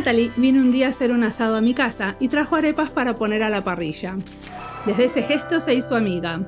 Natalie 0.00 0.32
vino 0.38 0.62
un 0.62 0.72
día 0.72 0.86
a 0.86 0.90
hacer 0.90 1.12
un 1.12 1.22
asado 1.24 1.56
a 1.56 1.60
mi 1.60 1.74
casa 1.74 2.16
y 2.20 2.28
trajo 2.28 2.56
arepas 2.56 2.88
para 2.88 3.14
poner 3.14 3.44
a 3.44 3.50
la 3.50 3.62
parrilla. 3.62 4.16
Desde 4.86 5.04
ese 5.04 5.22
gesto 5.22 5.60
se 5.60 5.74
hizo 5.74 5.94
amiga. 5.94 6.40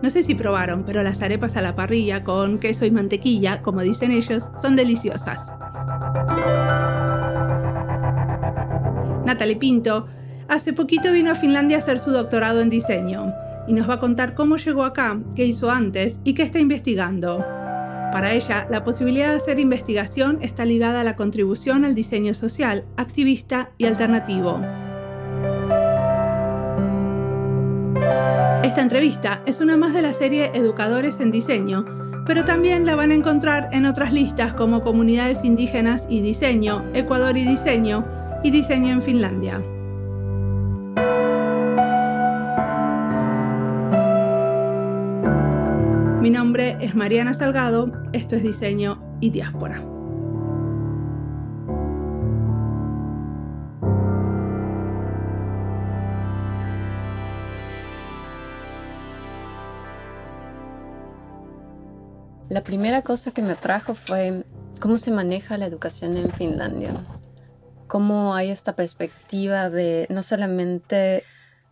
No 0.00 0.10
sé 0.10 0.22
si 0.22 0.36
probaron, 0.36 0.84
pero 0.84 1.02
las 1.02 1.20
arepas 1.20 1.56
a 1.56 1.60
la 1.60 1.74
parrilla 1.74 2.22
con 2.22 2.60
queso 2.60 2.86
y 2.86 2.92
mantequilla, 2.92 3.62
como 3.62 3.80
dicen 3.80 4.12
ellos, 4.12 4.52
son 4.62 4.76
deliciosas. 4.76 5.40
Natalie 9.26 9.56
Pinto 9.56 10.06
hace 10.46 10.72
poquito 10.72 11.10
vino 11.10 11.32
a 11.32 11.34
Finlandia 11.34 11.78
a 11.78 11.80
hacer 11.80 11.98
su 11.98 12.12
doctorado 12.12 12.60
en 12.60 12.70
diseño 12.70 13.34
y 13.66 13.72
nos 13.72 13.90
va 13.90 13.94
a 13.94 14.00
contar 14.00 14.34
cómo 14.34 14.56
llegó 14.56 14.84
acá, 14.84 15.18
qué 15.34 15.46
hizo 15.46 15.68
antes 15.68 16.20
y 16.22 16.34
qué 16.34 16.44
está 16.44 16.60
investigando. 16.60 17.44
Para 18.12 18.32
ella, 18.32 18.66
la 18.68 18.82
posibilidad 18.82 19.30
de 19.30 19.36
hacer 19.36 19.60
investigación 19.60 20.38
está 20.42 20.64
ligada 20.64 21.02
a 21.02 21.04
la 21.04 21.16
contribución 21.16 21.84
al 21.84 21.94
diseño 21.94 22.34
social, 22.34 22.84
activista 22.96 23.70
y 23.78 23.84
alternativo. 23.84 24.60
Esta 28.64 28.82
entrevista 28.82 29.42
es 29.46 29.60
una 29.60 29.76
más 29.76 29.94
de 29.94 30.02
la 30.02 30.12
serie 30.12 30.50
Educadores 30.54 31.20
en 31.20 31.30
Diseño, 31.30 31.84
pero 32.26 32.44
también 32.44 32.84
la 32.84 32.96
van 32.96 33.10
a 33.10 33.14
encontrar 33.14 33.68
en 33.72 33.86
otras 33.86 34.12
listas 34.12 34.52
como 34.54 34.82
Comunidades 34.82 35.44
Indígenas 35.44 36.06
y 36.08 36.20
Diseño, 36.20 36.84
Ecuador 36.94 37.36
y 37.36 37.44
Diseño 37.44 38.04
y 38.42 38.50
Diseño 38.50 38.92
en 38.92 39.02
Finlandia. 39.02 39.60
Mi 46.30 46.36
nombre 46.36 46.76
es 46.80 46.94
Mariana 46.94 47.34
Salgado, 47.34 47.90
esto 48.12 48.36
es 48.36 48.44
Diseño 48.44 49.02
y 49.18 49.30
Diáspora. 49.30 49.82
La 62.48 62.62
primera 62.62 63.02
cosa 63.02 63.32
que 63.32 63.42
me 63.42 63.50
atrajo 63.50 63.96
fue 63.96 64.44
cómo 64.78 64.98
se 64.98 65.10
maneja 65.10 65.58
la 65.58 65.66
educación 65.66 66.16
en 66.16 66.30
Finlandia. 66.30 66.92
Cómo 67.88 68.36
hay 68.36 68.50
esta 68.50 68.76
perspectiva 68.76 69.68
de 69.68 70.06
no 70.10 70.22
solamente 70.22 71.24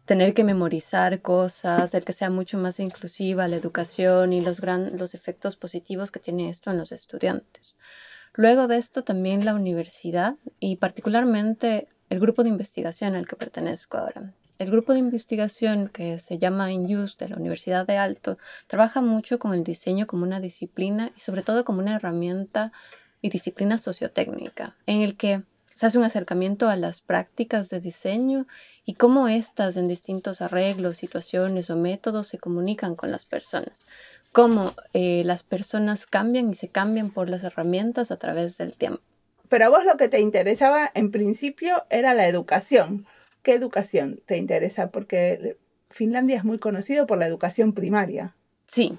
tener 0.08 0.32
que 0.32 0.42
memorizar 0.42 1.20
cosas, 1.20 1.92
el 1.92 2.02
que 2.06 2.14
sea 2.14 2.30
mucho 2.30 2.56
más 2.56 2.80
inclusiva 2.80 3.46
la 3.46 3.56
educación 3.56 4.32
y 4.32 4.40
los, 4.40 4.58
gran, 4.58 4.96
los 4.96 5.14
efectos 5.14 5.56
positivos 5.56 6.10
que 6.10 6.18
tiene 6.18 6.48
esto 6.48 6.70
en 6.70 6.78
los 6.78 6.92
estudiantes. 6.92 7.76
Luego 8.32 8.68
de 8.68 8.78
esto 8.78 9.04
también 9.04 9.44
la 9.44 9.54
universidad 9.54 10.36
y 10.60 10.76
particularmente 10.76 11.88
el 12.08 12.20
grupo 12.20 12.42
de 12.42 12.48
investigación 12.48 13.16
al 13.16 13.28
que 13.28 13.36
pertenezco 13.36 13.98
ahora. 13.98 14.32
El 14.58 14.70
grupo 14.70 14.94
de 14.94 14.98
investigación 14.98 15.88
que 15.88 16.18
se 16.18 16.38
llama 16.38 16.72
INUS 16.72 17.18
de 17.18 17.28
la 17.28 17.36
Universidad 17.36 17.86
de 17.86 17.98
Alto 17.98 18.38
trabaja 18.66 19.02
mucho 19.02 19.38
con 19.38 19.52
el 19.52 19.62
diseño 19.62 20.06
como 20.06 20.22
una 20.22 20.40
disciplina 20.40 21.12
y 21.18 21.20
sobre 21.20 21.42
todo 21.42 21.66
como 21.66 21.80
una 21.80 21.96
herramienta 21.96 22.72
y 23.20 23.28
disciplina 23.28 23.76
sociotécnica 23.76 24.74
en 24.86 25.02
el 25.02 25.18
que 25.18 25.42
se 25.78 25.86
hace 25.86 25.96
un 25.96 26.02
acercamiento 26.02 26.68
a 26.68 26.74
las 26.74 27.00
prácticas 27.00 27.70
de 27.70 27.78
diseño 27.78 28.48
y 28.84 28.94
cómo 28.94 29.28
éstas 29.28 29.76
en 29.76 29.86
distintos 29.86 30.40
arreglos, 30.40 30.96
situaciones 30.96 31.70
o 31.70 31.76
métodos 31.76 32.26
se 32.26 32.36
comunican 32.36 32.96
con 32.96 33.12
las 33.12 33.26
personas. 33.26 33.86
Cómo 34.32 34.74
eh, 34.92 35.22
las 35.24 35.44
personas 35.44 36.06
cambian 36.06 36.50
y 36.50 36.56
se 36.56 36.66
cambian 36.66 37.12
por 37.12 37.30
las 37.30 37.44
herramientas 37.44 38.10
a 38.10 38.16
través 38.16 38.58
del 38.58 38.72
tiempo. 38.72 39.00
Pero 39.48 39.66
a 39.66 39.68
vos 39.68 39.84
lo 39.84 39.96
que 39.96 40.08
te 40.08 40.18
interesaba 40.18 40.90
en 40.94 41.12
principio 41.12 41.84
era 41.90 42.12
la 42.12 42.26
educación. 42.26 43.06
¿Qué 43.44 43.54
educación 43.54 44.20
te 44.26 44.36
interesa? 44.36 44.90
Porque 44.90 45.58
Finlandia 45.90 46.38
es 46.38 46.44
muy 46.44 46.58
conocido 46.58 47.06
por 47.06 47.18
la 47.18 47.28
educación 47.28 47.72
primaria. 47.72 48.34
Sí, 48.66 48.98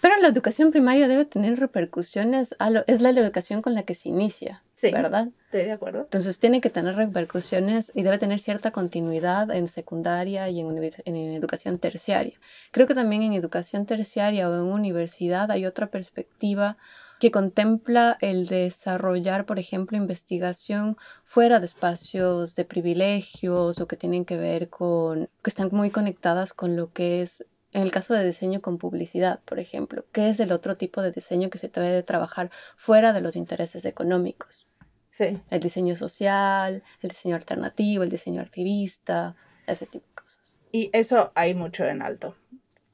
pero 0.00 0.16
la 0.22 0.28
educación 0.28 0.70
primaria 0.70 1.06
debe 1.06 1.26
tener 1.26 1.60
repercusiones, 1.60 2.56
a 2.58 2.70
lo, 2.70 2.82
es 2.86 3.02
la 3.02 3.10
educación 3.10 3.60
con 3.60 3.74
la 3.74 3.82
que 3.82 3.94
se 3.94 4.08
inicia, 4.08 4.63
sí, 4.74 4.92
¿verdad? 4.92 5.28
Estoy 5.46 5.64
de 5.64 5.72
acuerdo. 5.72 6.00
Entonces 6.00 6.38
tiene 6.38 6.60
que 6.60 6.70
tener 6.70 6.96
repercusiones 6.96 7.92
y 7.94 8.02
debe 8.02 8.18
tener 8.18 8.40
cierta 8.40 8.70
continuidad 8.70 9.50
en 9.50 9.68
secundaria 9.68 10.48
y 10.48 10.60
en, 10.60 10.92
en 11.04 11.16
educación 11.16 11.78
terciaria. 11.78 12.38
Creo 12.70 12.86
que 12.86 12.94
también 12.94 13.22
en 13.22 13.32
educación 13.32 13.86
terciaria 13.86 14.48
o 14.48 14.54
en 14.54 14.62
universidad 14.62 15.50
hay 15.50 15.66
otra 15.66 15.88
perspectiva 15.88 16.76
que 17.18 17.30
contempla 17.30 18.18
el 18.20 18.46
desarrollar, 18.46 19.46
por 19.46 19.58
ejemplo, 19.58 19.96
investigación 19.96 20.96
fuera 21.24 21.60
de 21.60 21.66
espacios 21.66 22.54
de 22.54 22.64
privilegios 22.64 23.80
o 23.80 23.86
que 23.86 23.96
tienen 23.96 24.24
que 24.24 24.36
ver 24.36 24.68
con, 24.68 25.30
que 25.42 25.50
están 25.50 25.70
muy 25.72 25.90
conectadas 25.90 26.52
con 26.52 26.76
lo 26.76 26.92
que 26.92 27.22
es 27.22 27.46
en 27.74 27.82
el 27.82 27.90
caso 27.90 28.14
de 28.14 28.24
diseño 28.24 28.62
con 28.62 28.78
publicidad, 28.78 29.40
por 29.44 29.58
ejemplo, 29.58 30.06
¿qué 30.12 30.30
es 30.30 30.38
el 30.38 30.52
otro 30.52 30.76
tipo 30.76 31.02
de 31.02 31.10
diseño 31.10 31.50
que 31.50 31.58
se 31.58 31.68
debe 31.68 31.90
de 31.90 32.04
trabajar 32.04 32.50
fuera 32.76 33.12
de 33.12 33.20
los 33.20 33.34
intereses 33.34 33.84
económicos? 33.84 34.68
Sí. 35.10 35.38
El 35.50 35.60
diseño 35.60 35.96
social, 35.96 36.84
el 37.02 37.08
diseño 37.08 37.34
alternativo, 37.34 38.04
el 38.04 38.10
diseño 38.10 38.42
activista, 38.42 39.34
ese 39.66 39.86
tipo 39.86 40.06
de 40.06 40.22
cosas. 40.22 40.54
Y 40.70 40.90
eso 40.92 41.32
hay 41.34 41.54
mucho 41.54 41.84
en 41.84 42.00
alto, 42.00 42.36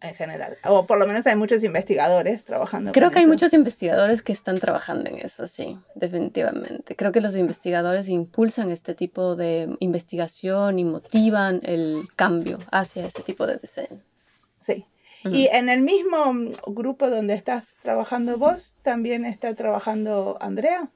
en 0.00 0.14
general. 0.14 0.56
O 0.64 0.86
por 0.86 0.98
lo 0.98 1.06
menos 1.06 1.26
hay 1.26 1.36
muchos 1.36 1.62
investigadores 1.62 2.46
trabajando. 2.46 2.92
Creo 2.92 3.10
que 3.10 3.18
hay 3.18 3.26
muchos 3.26 3.52
investigadores 3.52 4.22
que 4.22 4.32
están 4.32 4.58
trabajando 4.60 5.10
en 5.10 5.18
eso, 5.18 5.46
sí, 5.46 5.78
definitivamente. 5.94 6.96
Creo 6.96 7.12
que 7.12 7.20
los 7.20 7.36
investigadores 7.36 8.08
impulsan 8.08 8.70
este 8.70 8.94
tipo 8.94 9.36
de 9.36 9.76
investigación 9.80 10.78
y 10.78 10.84
motivan 10.84 11.60
el 11.64 12.08
cambio 12.16 12.60
hacia 12.70 13.04
ese 13.04 13.22
tipo 13.22 13.46
de 13.46 13.58
diseño. 13.58 14.00
Sí. 14.60 14.86
Y 15.24 15.48
en 15.48 15.68
el 15.68 15.82
mismo 15.82 16.32
mm, 16.32 16.50
grupo 16.68 17.10
donde 17.10 17.34
estás 17.34 17.76
trabajando 17.82 18.38
vos, 18.38 18.76
también 18.82 19.24
está 19.24 19.54
trabajando 19.54 20.38
Andrea. 20.40 20.88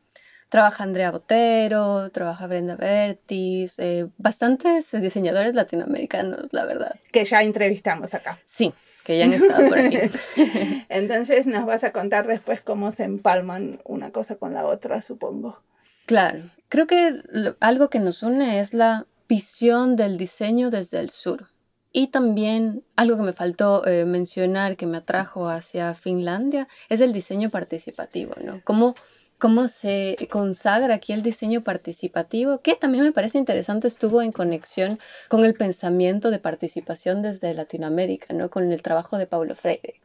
Trabaja 0.48 0.84
Andrea 0.84 1.10
Botero, 1.10 2.10
trabaja 2.10 2.46
Brenda 2.46 2.76
Bertis, 2.76 3.78
eh, 3.78 4.06
bastantes 4.18 4.92
diseñadores 4.92 5.54
latinoamericanos, 5.54 6.52
la 6.52 6.64
verdad. 6.64 6.94
Que 7.10 7.24
ya 7.24 7.42
entrevistamos 7.42 8.14
acá. 8.14 8.38
Sí, 8.46 8.72
que 9.04 9.18
ya 9.18 9.24
han 9.24 9.32
estado 9.32 9.68
por 9.68 9.78
aquí. 9.78 9.98
Entonces 10.88 11.46
nos 11.46 11.66
vas 11.66 11.82
a 11.82 11.92
contar 11.92 12.26
después 12.26 12.60
cómo 12.60 12.92
se 12.92 13.04
empalman 13.04 13.80
una 13.84 14.10
cosa 14.10 14.36
con 14.36 14.54
la 14.54 14.66
otra, 14.66 15.02
supongo. 15.02 15.60
Claro, 16.06 16.38
creo 16.68 16.86
que 16.86 17.22
algo 17.60 17.90
que 17.90 17.98
nos 17.98 18.22
une 18.22 18.60
es 18.60 18.74
la 18.74 19.06
visión 19.28 19.96
del 19.96 20.18
diseño 20.18 20.70
desde 20.70 21.00
el 21.00 21.10
sur. 21.10 21.48
Y 21.96 22.08
también 22.08 22.82
algo 22.96 23.16
que 23.16 23.22
me 23.22 23.32
faltó 23.32 23.86
eh, 23.86 24.04
mencionar 24.04 24.76
que 24.76 24.84
me 24.84 24.96
atrajo 24.96 25.48
hacia 25.48 25.94
Finlandia 25.94 26.66
es 26.88 27.00
el 27.00 27.12
diseño 27.12 27.50
participativo, 27.50 28.34
¿no? 28.44 28.60
Cómo, 28.64 28.96
cómo 29.38 29.68
se 29.68 30.16
consagra 30.28 30.96
aquí 30.96 31.12
el 31.12 31.22
diseño 31.22 31.60
participativo, 31.60 32.60
que 32.62 32.74
también 32.74 33.04
me 33.04 33.12
parece 33.12 33.38
interesante, 33.38 33.86
estuvo 33.86 34.22
en 34.22 34.32
conexión 34.32 34.98
con 35.28 35.44
el 35.44 35.54
pensamiento 35.54 36.32
de 36.32 36.40
participación 36.40 37.22
desde 37.22 37.54
Latinoamérica, 37.54 38.34
¿no? 38.34 38.50
Con 38.50 38.72
el 38.72 38.82
trabajo 38.82 39.16
de 39.16 39.28
Paulo 39.28 39.54
Freire. 39.54 40.00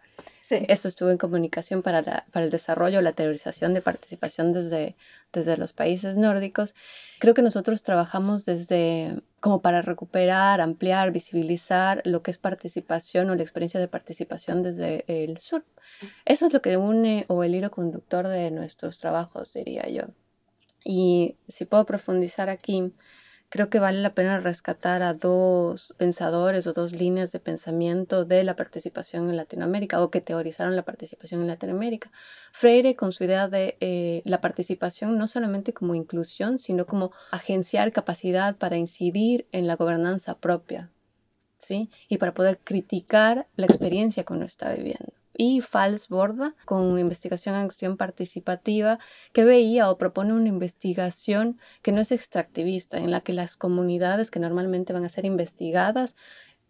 Eso 0.51 0.87
estuvo 0.87 1.09
en 1.09 1.17
comunicación 1.17 1.81
para, 1.81 2.25
para 2.31 2.45
el 2.45 2.51
desarrollo, 2.51 3.01
la 3.01 3.13
teorización 3.13 3.73
de 3.73 3.81
participación 3.81 4.53
desde, 4.53 4.95
desde 5.31 5.57
los 5.57 5.73
países 5.73 6.17
nórdicos. 6.17 6.75
Creo 7.19 7.33
que 7.33 7.41
nosotros 7.41 7.83
trabajamos 7.83 8.45
desde 8.45 9.21
como 9.39 9.61
para 9.61 9.81
recuperar, 9.81 10.61
ampliar, 10.61 11.11
visibilizar 11.11 12.01
lo 12.05 12.21
que 12.21 12.31
es 12.31 12.37
participación 12.37 13.29
o 13.29 13.35
la 13.35 13.43
experiencia 13.43 13.79
de 13.79 13.87
participación 13.87 14.63
desde 14.63 15.05
el 15.07 15.37
sur. 15.39 15.63
Eso 16.25 16.47
es 16.47 16.53
lo 16.53 16.61
que 16.61 16.77
une 16.77 17.25
o 17.27 17.43
el 17.43 17.55
hilo 17.55 17.71
conductor 17.71 18.27
de 18.27 18.51
nuestros 18.51 18.99
trabajos, 18.99 19.53
diría 19.53 19.87
yo. 19.87 20.03
Y 20.83 21.37
si 21.47 21.65
puedo 21.65 21.85
profundizar 21.85 22.49
aquí, 22.49 22.93
creo 23.49 23.69
que 23.69 23.79
vale 23.79 23.99
la 23.99 24.13
pena 24.13 24.39
rescatar 24.39 25.01
a 25.01 25.13
dos 25.13 25.93
pensadores 25.97 26.67
o 26.67 26.73
dos 26.73 26.93
líneas 26.93 27.31
de 27.31 27.39
pensamiento 27.39 28.23
de 28.23 28.43
la 28.43 28.55
participación 28.55 29.29
en 29.29 29.37
Latinoamérica 29.37 30.01
o 30.01 30.11
que 30.11 30.21
teorizaron 30.21 30.75
la 30.75 30.83
participación 30.83 31.41
en 31.41 31.47
Latinoamérica. 31.47 32.11
Freire 32.51 32.95
con 32.95 33.11
su 33.11 33.23
idea 33.23 33.47
de 33.47 33.75
eh, 33.81 34.21
la 34.25 34.39
participación 34.39 35.17
no 35.17 35.27
solamente 35.27 35.73
como 35.73 35.95
inclusión, 35.95 36.59
sino 36.59 36.85
como 36.85 37.11
agenciar 37.31 37.91
capacidad 37.91 38.55
para 38.55 38.77
incidir 38.77 39.47
en 39.51 39.67
la 39.67 39.75
gobernanza 39.75 40.37
propia, 40.37 40.91
¿sí? 41.57 41.89
Y 42.07 42.17
para 42.17 42.33
poder 42.33 42.59
criticar 42.63 43.47
la 43.55 43.65
experiencia 43.65 44.23
que 44.23 44.33
uno 44.33 44.45
está 44.45 44.73
viviendo 44.73 45.18
y 45.41 45.61
Fals 45.61 46.09
Borda 46.09 46.53
con 46.65 46.99
investigación 46.99 47.55
en 47.55 47.61
acción 47.61 47.95
participativa 47.95 48.99
que 49.31 49.45
veía 49.45 49.89
o 49.89 49.97
propone 49.97 50.33
una 50.33 50.49
investigación 50.49 51.57
que 51.81 51.93
no 51.93 52.01
es 52.01 52.11
extractivista, 52.11 52.97
en 52.97 53.09
la 53.09 53.21
que 53.21 53.31
las 53.31 53.55
comunidades 53.55 54.31
que 54.31 54.41
normalmente 54.41 54.91
van 54.91 55.05
a 55.05 55.09
ser 55.09 55.23
investigadas 55.23 56.17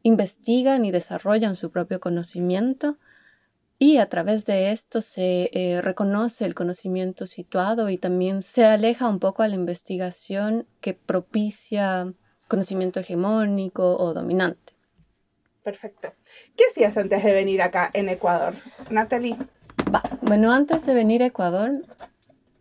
investigan 0.04 0.86
y 0.86 0.92
desarrollan 0.92 1.56
su 1.56 1.72
propio 1.72 2.00
conocimiento 2.00 3.00
y 3.80 3.98
a 3.98 4.08
través 4.08 4.46
de 4.46 4.72
esto 4.72 5.02
se 5.02 5.50
eh, 5.52 5.82
reconoce 5.82 6.46
el 6.46 6.54
conocimiento 6.54 7.26
situado 7.26 7.90
y 7.90 7.98
también 7.98 8.44
se 8.44 8.66
aleja 8.66 9.10
un 9.10 9.18
poco 9.18 9.42
a 9.42 9.48
la 9.48 9.56
investigación 9.56 10.68
que 10.80 10.94
propicia 10.94 12.14
conocimiento 12.48 13.00
hegemónico 13.00 13.98
o 13.98 14.14
dominante. 14.14 14.79
Perfecto. 15.70 16.14
¿Qué 16.58 16.64
hacías 16.68 16.98
antes 16.98 17.24
de 17.24 17.32
venir 17.32 17.62
acá 17.62 17.92
en 17.94 18.10
Ecuador, 18.10 18.56
Natalie? 18.90 19.38
Bueno, 20.24 20.52
antes 20.52 20.84
de 20.88 20.96
venir 20.96 21.22
a 21.22 21.28
Ecuador, 21.28 21.74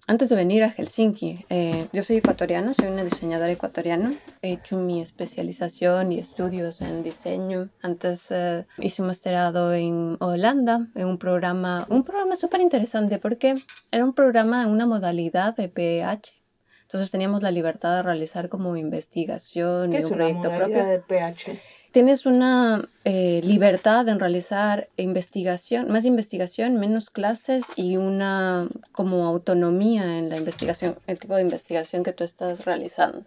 antes 0.06 0.28
de 0.28 0.36
venir 0.36 0.62
a 0.62 0.68
Helsinki, 0.68 1.46
eh, 1.48 1.88
yo 1.90 2.02
soy 2.02 2.16
ecuatoriana, 2.16 2.74
soy 2.74 2.88
una 2.88 3.04
diseñadora 3.04 3.50
ecuatoriana. 3.50 4.14
He 4.42 4.52
hecho 4.52 4.76
mi 4.76 5.00
especialización 5.00 6.12
y 6.12 6.18
estudios 6.18 6.82
en 6.82 7.02
diseño. 7.02 7.70
Antes 7.80 8.30
eh, 8.30 8.66
hice 8.76 9.00
un 9.00 9.08
masterado 9.08 9.72
en 9.72 10.18
Holanda, 10.20 10.86
en 10.94 11.08
un 11.08 11.16
programa, 11.16 11.86
un 11.88 12.04
programa 12.04 12.36
súper 12.36 12.60
interesante 12.60 13.18
porque 13.18 13.54
era 13.90 14.04
un 14.04 14.12
programa 14.12 14.64
en 14.64 14.68
una 14.68 14.84
modalidad 14.84 15.56
de 15.56 15.70
PH. 15.70 16.34
Entonces 16.82 17.10
teníamos 17.10 17.42
la 17.42 17.52
libertad 17.52 17.96
de 17.96 18.02
realizar 18.02 18.50
como 18.50 18.76
investigación 18.76 19.94
y 19.94 19.96
un 19.96 20.10
proyecto 20.10 20.50
propio. 20.50 20.84
de 20.84 21.00
PH? 21.00 21.58
Tienes 21.98 22.26
una 22.26 22.88
eh, 23.02 23.40
libertad 23.42 24.08
en 24.08 24.20
realizar 24.20 24.88
investigación, 24.96 25.90
más 25.90 26.04
investigación, 26.04 26.78
menos 26.78 27.10
clases 27.10 27.64
y 27.74 27.96
una 27.96 28.68
como 28.92 29.26
autonomía 29.26 30.16
en 30.16 30.28
la 30.28 30.36
investigación, 30.36 30.96
el 31.08 31.18
tipo 31.18 31.34
de 31.34 31.42
investigación 31.42 32.04
que 32.04 32.12
tú 32.12 32.22
estás 32.22 32.64
realizando, 32.66 33.24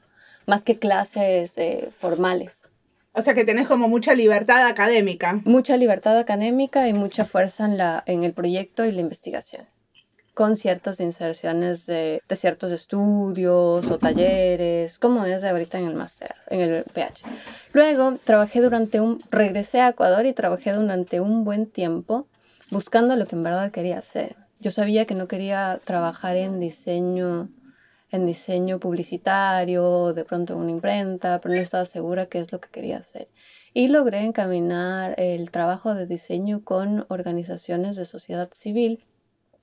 más 0.47 0.63
que 0.63 0.79
clases 0.79 1.57
eh, 1.57 1.89
formales. 1.93 2.63
O 3.11 3.21
sea 3.21 3.33
que 3.33 3.43
tenés 3.43 3.67
como 3.67 3.89
mucha 3.89 4.13
libertad 4.13 4.65
académica. 4.65 5.41
Mucha 5.43 5.75
libertad 5.75 6.17
académica 6.17 6.87
y 6.87 6.93
mucha 6.93 7.25
fuerza 7.25 7.65
en, 7.65 7.77
la, 7.77 8.05
en 8.07 8.23
el 8.23 8.31
proyecto 8.31 8.85
y 8.85 8.93
la 8.93 9.01
investigación 9.01 9.65
con 10.33 10.55
ciertas 10.55 10.99
inserciones 10.99 11.85
de, 11.85 12.21
de, 12.27 12.35
ciertos 12.35 12.71
estudios 12.71 13.89
o 13.91 13.97
talleres, 13.97 14.97
como 14.97 15.25
es 15.25 15.41
de 15.41 15.49
ahorita 15.49 15.77
en 15.77 15.87
el 15.87 15.95
máster, 15.95 16.35
en 16.47 16.61
el 16.61 16.83
PH. 16.83 17.23
Luego 17.73 18.17
trabajé 18.23 18.61
durante 18.61 19.01
un, 19.01 19.21
regresé 19.29 19.81
a 19.81 19.89
Ecuador 19.89 20.25
y 20.25 20.33
trabajé 20.33 20.71
durante 20.71 21.19
un 21.19 21.43
buen 21.43 21.65
tiempo 21.65 22.27
buscando 22.69 23.15
lo 23.15 23.27
que 23.27 23.35
en 23.35 23.43
verdad 23.43 23.71
quería 23.71 23.99
hacer. 23.99 24.35
Yo 24.59 24.71
sabía 24.71 25.05
que 25.05 25.15
no 25.15 25.27
quería 25.27 25.79
trabajar 25.83 26.37
en 26.37 26.59
diseño, 26.59 27.49
en 28.09 28.25
diseño 28.25 28.79
publicitario, 28.79 30.13
de 30.13 30.23
pronto 30.23 30.53
en 30.53 30.59
una 30.59 30.71
imprenta, 30.71 31.39
pero 31.41 31.53
no 31.53 31.59
estaba 31.59 31.85
segura 31.85 32.27
qué 32.27 32.39
es 32.39 32.51
lo 32.51 32.59
que 32.61 32.69
quería 32.69 32.97
hacer. 32.97 33.27
Y 33.73 33.87
logré 33.87 34.19
encaminar 34.19 35.15
el 35.17 35.49
trabajo 35.51 35.95
de 35.95 36.05
diseño 36.05 36.63
con 36.63 37.05
organizaciones 37.09 37.95
de 37.95 38.05
sociedad 38.05 38.49
civil 38.53 39.03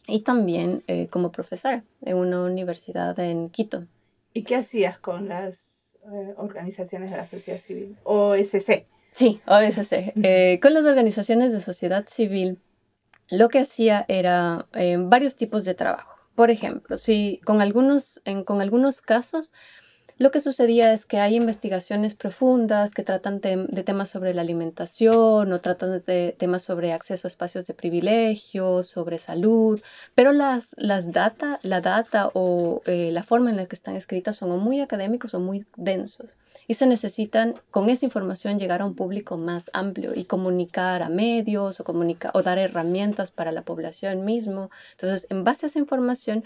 y 0.09 0.21
también 0.21 0.83
eh, 0.87 1.07
como 1.09 1.31
profesora 1.31 1.85
en 2.03 2.17
una 2.17 2.43
universidad 2.43 3.19
en 3.21 3.51
Quito. 3.51 3.87
¿Y 4.33 4.43
qué 4.43 4.57
hacías 4.57 4.99
con 4.99 5.29
las 5.29 5.99
eh, 6.11 6.35
organizaciones 6.39 7.11
de 7.11 7.19
la 7.19 7.27
sociedad 7.27 7.61
civil? 7.61 7.97
OSC. 8.05 8.87
Sí, 9.13 9.41
OSC. 9.47 10.15
Eh, 10.23 10.59
con 10.63 10.73
las 10.75 10.87
organizaciones 10.87 11.53
de 11.53 11.61
sociedad 11.61 12.07
civil, 12.09 12.59
lo 13.29 13.49
que 13.49 13.61
hacía 13.61 14.07
era 14.09 14.67
varios 14.99 15.37
tipos 15.37 15.65
de 15.65 15.75
trabajo. 15.75 16.17
Por 16.35 16.51
ejemplo, 16.51 16.97
si 16.97 17.41
con 17.45 17.61
algunos, 17.61 18.23
en, 18.25 18.45
con 18.45 18.63
algunos 18.63 19.03
casos 19.03 19.53
lo 20.19 20.31
que 20.31 20.41
sucedía 20.41 20.93
es 20.93 21.06
que 21.06 21.19
hay 21.19 21.37
investigaciones 21.37 22.15
profundas 22.15 22.93
que 22.93 23.05
tratan 23.05 23.41
de 23.41 23.82
temas 23.85 24.11
sobre 24.11 24.35
la 24.35 24.43
alimentación 24.43 25.53
o 25.53 25.61
tratan 25.61 26.03
de 26.05 26.35
temas 26.37 26.62
sobre 26.62 26.93
acceso 26.93 27.26
a 27.26 27.31
espacios 27.31 27.67
de 27.67 27.75
privilegio, 27.75 28.82
sobre 28.82 29.19
salud, 29.19 29.81
pero 30.15 30.32
las, 30.32 30.75
las 30.76 31.12
data, 31.12 31.61
la 31.62 31.81
data 31.81 32.31
o 32.35 32.82
eh, 32.87 33.11
la 33.12 33.23
forma 33.23 33.50
en 33.50 33.56
la 33.56 33.67
que 33.67 33.76
están 33.76 33.97
escritas 33.97 34.37
son 34.37 34.59
muy 34.59 34.81
académicos 34.81 35.35
o 35.35 35.41
muy 35.41 35.65
densos 35.76 36.37
y 36.67 36.75
se 36.75 36.87
necesitan 36.87 37.55
con 37.71 37.88
esa 37.88 38.05
información 38.05 38.59
llegar 38.59 38.82
a 38.82 38.87
un 38.87 38.94
público 38.94 39.38
más 39.38 39.71
amplio 39.73 40.12
y 40.14 40.25
comunicar 40.25 41.03
a 41.03 41.09
medios 41.09 41.81
o, 41.81 41.85
comunicar, 41.85 42.32
o 42.35 42.43
dar 42.43 42.59
herramientas 42.59 43.31
para 43.31 43.53
la 43.53 43.62
población 43.62 44.25
mismo. 44.25 44.71
Entonces, 44.93 45.26
en 45.31 45.44
base 45.44 45.67
a 45.67 45.69
esa 45.69 45.79
información, 45.79 46.44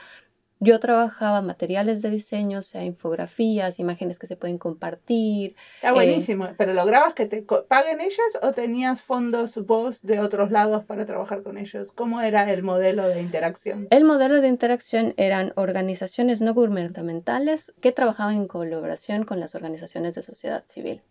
yo 0.63 0.79
trabajaba 0.79 1.43
materiales 1.43 2.03
de 2.03 2.11
diseño, 2.11 2.63
sea 2.63 2.85
infografías, 2.85 3.81
imágenes 3.81 4.21
que 4.21 4.29
se 4.29 4.37
pueden 4.37 4.59
compartir. 4.59 5.57
Está 5.75 5.89
eh, 5.89 5.93
buenísimo, 5.93 6.49
pero 6.57 6.73
¿lograbas 6.73 7.15
que 7.15 7.27
te 7.27 7.43
paguen 7.43 8.01
ellas 8.01 8.39
o 8.43 8.53
tenías 8.53 9.03
fondos 9.03 9.57
vos 9.67 10.03
de 10.03 10.21
otros 10.21 10.53
lados 10.53 10.85
para 10.85 11.05
trabajar 11.05 11.43
con 11.43 11.59
ellos? 11.59 11.93
¿Cómo 11.95 12.21
era 12.21 12.49
el 12.53 12.63
modelo 12.63 13.09
de 13.09 13.21
interacción? 13.21 13.89
El 13.91 14.05
modelo 14.05 14.41
de 14.41 14.47
interacción 14.47 15.15
eran 15.17 15.53
organizaciones 15.57 16.41
no 16.41 16.55
gubernamentales 16.55 17.75
que 17.81 17.91
trabajaban 17.91 18.37
en 18.37 18.47
colaboración 18.47 19.25
con 19.25 19.41
las 19.41 19.57
organizaciones 19.57 20.15
de 20.15 20.23
sociedad 20.23 20.63
civil. 20.69 21.03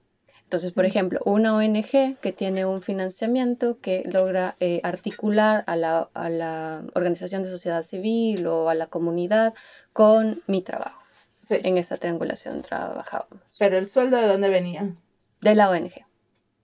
Entonces, 0.51 0.74
por 0.74 0.86
ejemplo, 0.86 1.21
una 1.24 1.56
ONG 1.56 2.18
que 2.19 2.33
tiene 2.33 2.65
un 2.65 2.81
financiamiento 2.81 3.80
que 3.80 4.03
logra 4.06 4.57
eh, 4.59 4.81
articular 4.83 5.63
a 5.65 5.77
la, 5.77 6.09
a 6.13 6.30
la, 6.30 6.83
organización 6.94 7.42
de 7.44 7.50
sociedad 7.50 7.83
civil 7.83 8.45
o 8.48 8.68
a 8.68 8.75
la 8.75 8.88
comunidad 8.88 9.53
con 9.94 10.44
mi 10.48 10.62
trabajo. 10.62 11.01
En 11.50 11.77
esa 11.77 11.95
triangulación 11.95 12.63
trabajábamos. 12.63 13.42
¿Pero 13.59 13.77
el 13.77 13.88
sueldo 13.88 14.18
de 14.18 14.27
dónde 14.27 14.50
venía? 14.50 14.94
De 15.39 15.56
la 15.56 15.69
ONG. 15.69 16.06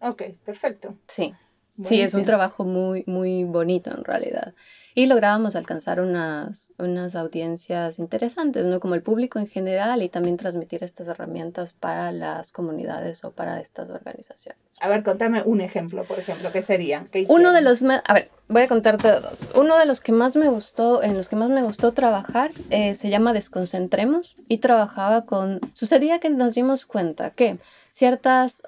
Ok, 0.01 0.23
perfecto. 0.43 0.97
Sí. 1.07 1.33
Sí, 1.83 2.01
es 2.01 2.13
un 2.13 2.25
trabajo 2.25 2.63
muy, 2.63 3.03
muy 3.05 3.43
bonito 3.43 3.91
en 3.91 4.03
realidad 4.03 4.53
y 4.97 5.05
lográbamos 5.05 5.55
alcanzar 5.55 6.01
unas, 6.01 6.71
unas 6.79 7.15
audiencias 7.15 7.99
interesantes, 7.99 8.65
¿no? 8.65 8.79
Como 8.79 8.95
el 8.95 9.03
público 9.03 9.37
en 9.37 9.47
general 9.47 10.01
y 10.01 10.09
también 10.09 10.37
transmitir 10.37 10.83
estas 10.83 11.07
herramientas 11.07 11.71
para 11.71 12.11
las 12.11 12.51
comunidades 12.51 13.23
o 13.23 13.29
para 13.29 13.61
estas 13.61 13.91
organizaciones. 13.91 14.59
A 14.79 14.89
ver, 14.89 15.03
contame 15.03 15.43
un 15.43 15.61
ejemplo, 15.61 16.03
por 16.05 16.17
ejemplo, 16.17 16.51
¿qué 16.51 16.63
sería? 16.63 17.07
Uno 17.27 17.53
de 17.53 17.61
los 17.61 17.83
más, 17.83 18.01
a 18.07 18.13
ver, 18.15 18.31
voy 18.47 18.63
a 18.63 18.67
contarte 18.67 19.07
dos. 19.11 19.45
Uno 19.53 19.77
de 19.77 19.85
los 19.85 20.01
que 20.01 20.13
más 20.13 20.35
me 20.35 20.49
gustó, 20.49 21.03
en 21.03 21.15
los 21.15 21.29
que 21.29 21.35
más 21.35 21.51
me 21.51 21.61
gustó 21.61 21.93
trabajar, 21.93 22.49
eh, 22.71 22.95
se 22.95 23.11
llama 23.11 23.33
Desconcentremos 23.33 24.35
y 24.47 24.57
trabajaba 24.57 25.25
con, 25.25 25.61
sucedía 25.73 26.19
que 26.19 26.31
nos 26.31 26.55
dimos 26.55 26.87
cuenta 26.87 27.29
que 27.29 27.59
ciertas, 27.91 28.63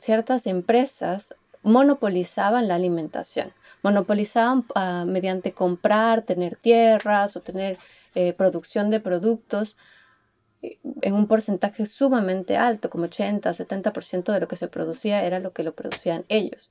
ciertas 0.00 0.48
empresas 0.48 1.36
monopolizaban 1.62 2.68
la 2.68 2.74
alimentación 2.74 3.52
monopolizaban 3.82 4.64
ah, 4.74 5.04
mediante 5.06 5.52
comprar, 5.52 6.22
tener 6.22 6.56
tierras 6.56 7.36
o 7.36 7.40
tener 7.40 7.78
eh, 8.14 8.32
producción 8.32 8.90
de 8.90 9.00
productos 9.00 9.76
eh, 10.62 10.78
en 11.02 11.14
un 11.14 11.26
porcentaje 11.26 11.86
sumamente 11.86 12.56
alto, 12.56 12.90
como 12.90 13.04
80, 13.04 13.50
70% 13.50 14.32
de 14.32 14.40
lo 14.40 14.48
que 14.48 14.56
se 14.56 14.68
producía 14.68 15.24
era 15.24 15.38
lo 15.38 15.52
que 15.52 15.62
lo 15.62 15.74
producían 15.74 16.24
ellos, 16.28 16.70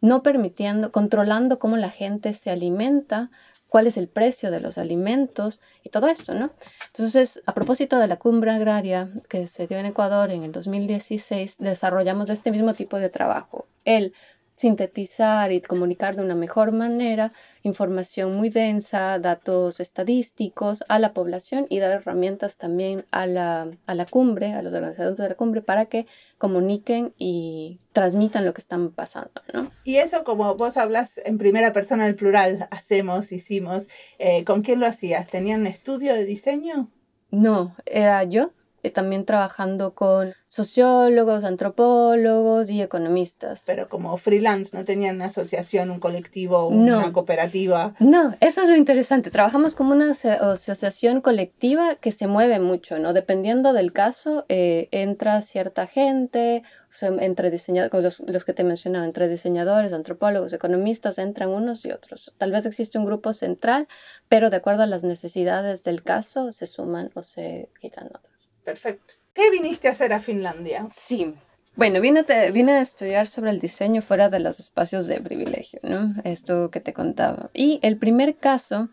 no 0.00 0.22
permitiendo, 0.22 0.92
controlando 0.92 1.58
cómo 1.58 1.76
la 1.76 1.90
gente 1.90 2.34
se 2.34 2.50
alimenta, 2.50 3.30
cuál 3.68 3.88
es 3.88 3.96
el 3.96 4.06
precio 4.06 4.52
de 4.52 4.60
los 4.60 4.78
alimentos 4.78 5.60
y 5.82 5.88
todo 5.88 6.06
esto, 6.06 6.32
¿no? 6.32 6.52
Entonces, 6.86 7.42
a 7.44 7.54
propósito 7.54 7.98
de 7.98 8.06
la 8.06 8.18
cumbre 8.18 8.52
agraria 8.52 9.10
que 9.28 9.48
se 9.48 9.66
dio 9.66 9.78
en 9.78 9.86
Ecuador 9.86 10.30
en 10.30 10.44
el 10.44 10.52
2016, 10.52 11.56
desarrollamos 11.58 12.30
este 12.30 12.52
mismo 12.52 12.74
tipo 12.74 12.98
de 12.98 13.08
trabajo, 13.08 13.66
el 13.84 14.14
sintetizar 14.54 15.50
y 15.52 15.60
comunicar 15.60 16.16
de 16.16 16.22
una 16.22 16.34
mejor 16.34 16.72
manera 16.72 17.32
información 17.62 18.36
muy 18.36 18.50
densa, 18.50 19.18
datos 19.18 19.80
estadísticos 19.80 20.84
a 20.88 20.98
la 20.98 21.12
población 21.12 21.66
y 21.68 21.80
dar 21.80 21.90
herramientas 21.92 22.56
también 22.56 23.04
a 23.10 23.26
la, 23.26 23.68
a 23.86 23.94
la 23.94 24.06
cumbre, 24.06 24.52
a 24.52 24.62
los 24.62 24.72
organizadores 24.72 25.18
de 25.18 25.28
la 25.28 25.34
cumbre, 25.34 25.60
para 25.60 25.86
que 25.86 26.06
comuniquen 26.38 27.14
y 27.18 27.80
transmitan 27.92 28.44
lo 28.44 28.54
que 28.54 28.60
están 28.60 28.90
pasando. 28.90 29.42
¿no? 29.52 29.72
Y 29.82 29.96
eso, 29.96 30.22
como 30.24 30.54
vos 30.56 30.76
hablas 30.76 31.20
en 31.24 31.38
primera 31.38 31.72
persona, 31.72 32.06
el 32.06 32.14
plural, 32.14 32.68
hacemos, 32.70 33.32
hicimos, 33.32 33.88
eh, 34.18 34.44
¿con 34.44 34.62
quién 34.62 34.78
lo 34.78 34.86
hacías? 34.86 35.26
¿Tenían 35.26 35.66
estudio 35.66 36.14
de 36.14 36.24
diseño? 36.24 36.90
No, 37.30 37.74
era 37.86 38.22
yo 38.22 38.52
eh, 38.84 38.90
también 38.90 39.24
trabajando 39.24 39.94
con 39.94 40.34
sociólogos, 40.46 41.42
antropólogos 41.42 42.68
y 42.68 42.82
economistas. 42.82 43.62
Pero 43.64 43.88
como 43.88 44.14
freelance, 44.18 44.76
¿no 44.76 44.84
tenían 44.84 45.16
una 45.16 45.26
asociación, 45.26 45.90
un 45.90 46.00
colectivo, 46.00 46.68
una 46.68 47.10
cooperativa? 47.12 47.94
No, 47.98 48.36
eso 48.40 48.60
es 48.60 48.68
lo 48.68 48.76
interesante. 48.76 49.30
Trabajamos 49.30 49.74
como 49.74 49.92
una 49.92 50.10
asociación 50.10 51.22
colectiva 51.22 51.94
que 51.94 52.12
se 52.12 52.26
mueve 52.26 52.60
mucho, 52.60 52.98
¿no? 52.98 53.14
Dependiendo 53.14 53.72
del 53.72 53.92
caso, 53.94 54.44
eh, 54.50 54.88
entra 54.92 55.40
cierta 55.40 55.86
gente, 55.86 56.62
entre 57.00 57.50
diseñadores, 57.50 58.02
los, 58.02 58.20
los, 58.20 58.44
que 58.44 58.52
te 58.52 58.64
mencionaba, 58.64 59.06
entre 59.06 59.28
diseñadores, 59.28 59.94
antropólogos, 59.94 60.52
economistas, 60.52 61.18
entran 61.18 61.48
unos 61.48 61.84
y 61.86 61.90
otros. 61.90 62.34
Tal 62.36 62.52
vez 62.52 62.66
existe 62.66 62.98
un 62.98 63.06
grupo 63.06 63.32
central, 63.32 63.88
pero 64.28 64.50
de 64.50 64.56
acuerdo 64.56 64.82
a 64.82 64.86
las 64.86 65.04
necesidades 65.04 65.82
del 65.82 66.02
caso, 66.02 66.52
se 66.52 66.66
suman 66.66 67.10
o 67.14 67.22
se 67.22 67.70
quitan 67.80 68.08
otros. 68.08 68.33
Perfecto. 68.64 69.14
¿Qué 69.34 69.50
viniste 69.50 69.88
a 69.88 69.92
hacer 69.92 70.12
a 70.12 70.20
Finlandia? 70.20 70.88
Sí. 70.90 71.34
Bueno, 71.76 72.00
vine, 72.00 72.20
a 72.20 72.80
estudiar 72.80 73.26
sobre 73.26 73.50
el 73.50 73.58
diseño 73.58 74.00
fuera 74.00 74.28
de 74.28 74.38
los 74.38 74.60
espacios 74.60 75.08
de 75.08 75.20
privilegio, 75.20 75.80
¿no? 75.82 76.14
Esto 76.22 76.70
que 76.70 76.80
te 76.80 76.92
contaba. 76.92 77.50
Y 77.52 77.80
el 77.82 77.98
primer 77.98 78.36
caso, 78.36 78.90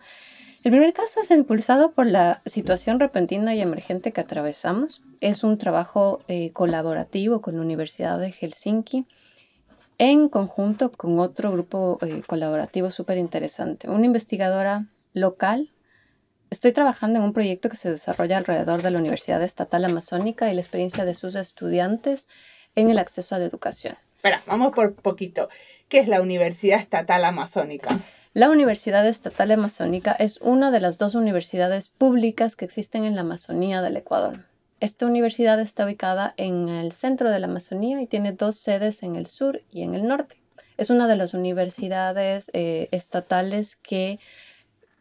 el 0.64 0.72
primer 0.72 0.92
caso 0.94 1.20
es 1.20 1.30
impulsado 1.30 1.92
por 1.92 2.08
la 2.08 2.42
situación 2.48 3.00
repentina 3.00 3.54
y 3.54 3.62
emergente 3.62 4.12
que 4.12 4.22
atravesamos. 4.22 5.04
Es 5.20 5.44
un 5.44 5.60
trabajo 5.60 6.20
eh, 6.28 6.52
colaborativo 6.54 7.42
con 7.42 7.56
la 7.56 7.62
Universidad 7.62 8.18
de 8.18 8.32
Helsinki 8.32 9.06
en 10.00 10.28
conjunto 10.28 10.92
con 10.92 11.20
otro 11.20 11.52
grupo 11.52 12.00
eh, 12.02 12.24
colaborativo 12.26 12.90
súper 12.90 13.20
interesante. 13.20 13.88
Una 13.92 14.08
investigadora 14.08 14.88
local 15.14 15.70
Estoy 16.52 16.74
trabajando 16.74 17.20
en 17.20 17.24
un 17.24 17.32
proyecto 17.32 17.70
que 17.70 17.78
se 17.78 17.90
desarrolla 17.90 18.38
alrededor 18.38 18.82
de 18.82 18.92
la 18.92 19.00
Universidad 19.00 19.42
Estatal 19.42 19.86
Amazónica 19.86 20.52
y 20.52 20.54
la 20.54 20.60
experiencia 20.60 21.06
de 21.06 21.14
sus 21.14 21.36
estudiantes 21.36 22.28
en 22.76 22.90
el 22.90 23.00
acceso 23.00 23.34
a 23.34 23.40
la 23.40 23.46
educación. 23.46 23.96
Espera, 24.18 24.44
vamos 24.46 24.74
por 24.76 24.94
poquito. 24.96 25.48
¿Qué 25.88 26.00
es 26.00 26.10
la 26.10 26.22
Universidad 26.22 26.82
Estatal 26.82 27.24
Amazónica? 27.24 27.98
La 28.34 28.50
Universidad 28.50 29.08
Estatal 29.08 29.50
Amazónica 29.52 30.12
es 30.12 30.40
una 30.42 30.72
de 30.72 30.82
las 30.82 30.98
dos 30.98 31.16
universidades 31.16 31.88
públicas 31.88 32.58
que 32.58 32.66
existen 32.66 33.06
en 33.06 33.16
la 33.16 33.22
Amazonía 33.22 33.82
del 33.82 33.96
Ecuador. 33.96 34.46
Esta 34.82 35.06
universidad 35.06 35.58
está 35.62 35.86
ubicada 35.86 36.34
en 36.36 36.68
el 36.68 36.92
centro 36.92 37.32
de 37.32 37.40
la 37.40 37.48
Amazonía 37.48 38.02
y 38.02 38.08
tiene 38.08 38.34
dos 38.34 38.58
sedes 38.58 39.04
en 39.04 39.16
el 39.16 39.28
sur 39.28 39.62
y 39.72 39.84
en 39.84 39.96
el 39.96 40.06
norte. 40.06 40.36
Es 40.76 40.90
una 40.90 41.08
de 41.08 41.16
las 41.16 41.34
universidades 41.34 42.52
eh, 42.54 42.90
estatales 42.92 43.78
que 43.78 44.20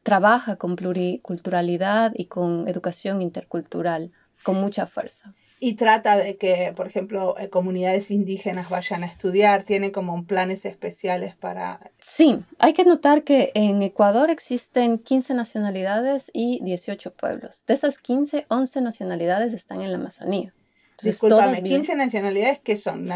trabaja 0.03 0.57
con 0.57 0.77
pluriculturalidad 0.77 2.13
y 2.15 2.27
con 2.27 2.69
educación 2.69 3.23
intercultural 3.23 4.13
con 4.43 4.57
mucha 4.61 4.87
fuerza. 4.87 5.35
Y 5.63 5.75
trata 5.75 6.17
de 6.17 6.39
que, 6.39 6.73
por 6.75 6.87
ejemplo, 6.87 7.37
eh, 7.39 7.51
comunidades 7.51 8.11
indígenas 8.11 8.71
vayan 8.71 9.05
a 9.05 9.07
estudiar, 9.07 9.65
tiene 9.65 9.93
como 9.93 10.25
planes 10.25 10.65
especiales 10.65 11.37
para... 11.37 11.81
Sí, 11.99 12.43
hay 12.59 12.73
que 12.73 12.87
notar 12.87 13.25
que 13.25 13.53
en 13.55 13.83
Ecuador 13.83 14.31
existen 14.31 14.99
15 14.99 15.35
nacionalidades 15.35 16.31
y 16.33 16.65
18 16.65 17.13
pueblos. 17.13 17.65
De 17.67 17.75
esas 17.75 17.99
15, 17.99 18.47
11 18.49 18.81
nacionalidades 18.81 19.53
están 19.53 19.83
en 19.83 19.93
la 19.93 19.99
Amazonía. 19.99 20.55
Disculpame, 21.03 21.63
15 21.63 21.97
nacionalidades, 21.97 22.61
¿qué 22.61 22.77
son? 22.77 23.07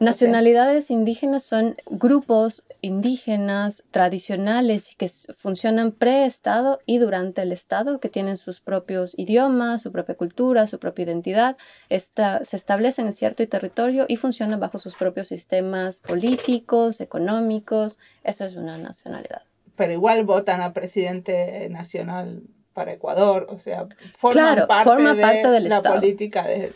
nacionalidades 0.00 0.90
indígenas 0.90 1.42
son 1.42 1.76
grupos 1.86 2.64
indígenas 2.80 3.84
tradicionales 3.90 4.94
que 4.96 5.08
funcionan 5.36 5.92
pre-Estado 5.92 6.80
y 6.86 6.98
durante 6.98 7.42
el 7.42 7.52
Estado, 7.52 8.00
que 8.00 8.08
tienen 8.08 8.36
sus 8.36 8.60
propios 8.60 9.18
idiomas, 9.18 9.82
su 9.82 9.92
propia 9.92 10.14
cultura, 10.14 10.66
su 10.66 10.78
propia 10.78 11.04
identidad, 11.04 11.56
se 11.88 12.56
establecen 12.56 13.06
en 13.06 13.12
cierto 13.12 13.46
territorio 13.48 14.06
y 14.08 14.16
funcionan 14.16 14.60
bajo 14.60 14.78
sus 14.78 14.94
propios 14.94 15.28
sistemas 15.28 16.00
políticos, 16.00 17.00
económicos. 17.00 17.98
Eso 18.22 18.44
es 18.44 18.54
una 18.54 18.78
nacionalidad. 18.78 19.42
Pero 19.76 19.92
igual 19.92 20.24
votan 20.24 20.60
a 20.60 20.72
presidente 20.72 21.68
nacional 21.70 22.42
para 22.74 22.92
Ecuador, 22.92 23.46
o 23.50 23.58
sea, 23.58 23.86
forman 24.16 24.54
claro, 24.54 24.66
parte, 24.66 24.84
forma 24.84 25.14
de 25.14 25.22
parte 25.22 25.50
de 25.50 25.60
la 25.60 25.76
Estado. 25.76 25.94
política 25.94 26.44
de, 26.44 26.72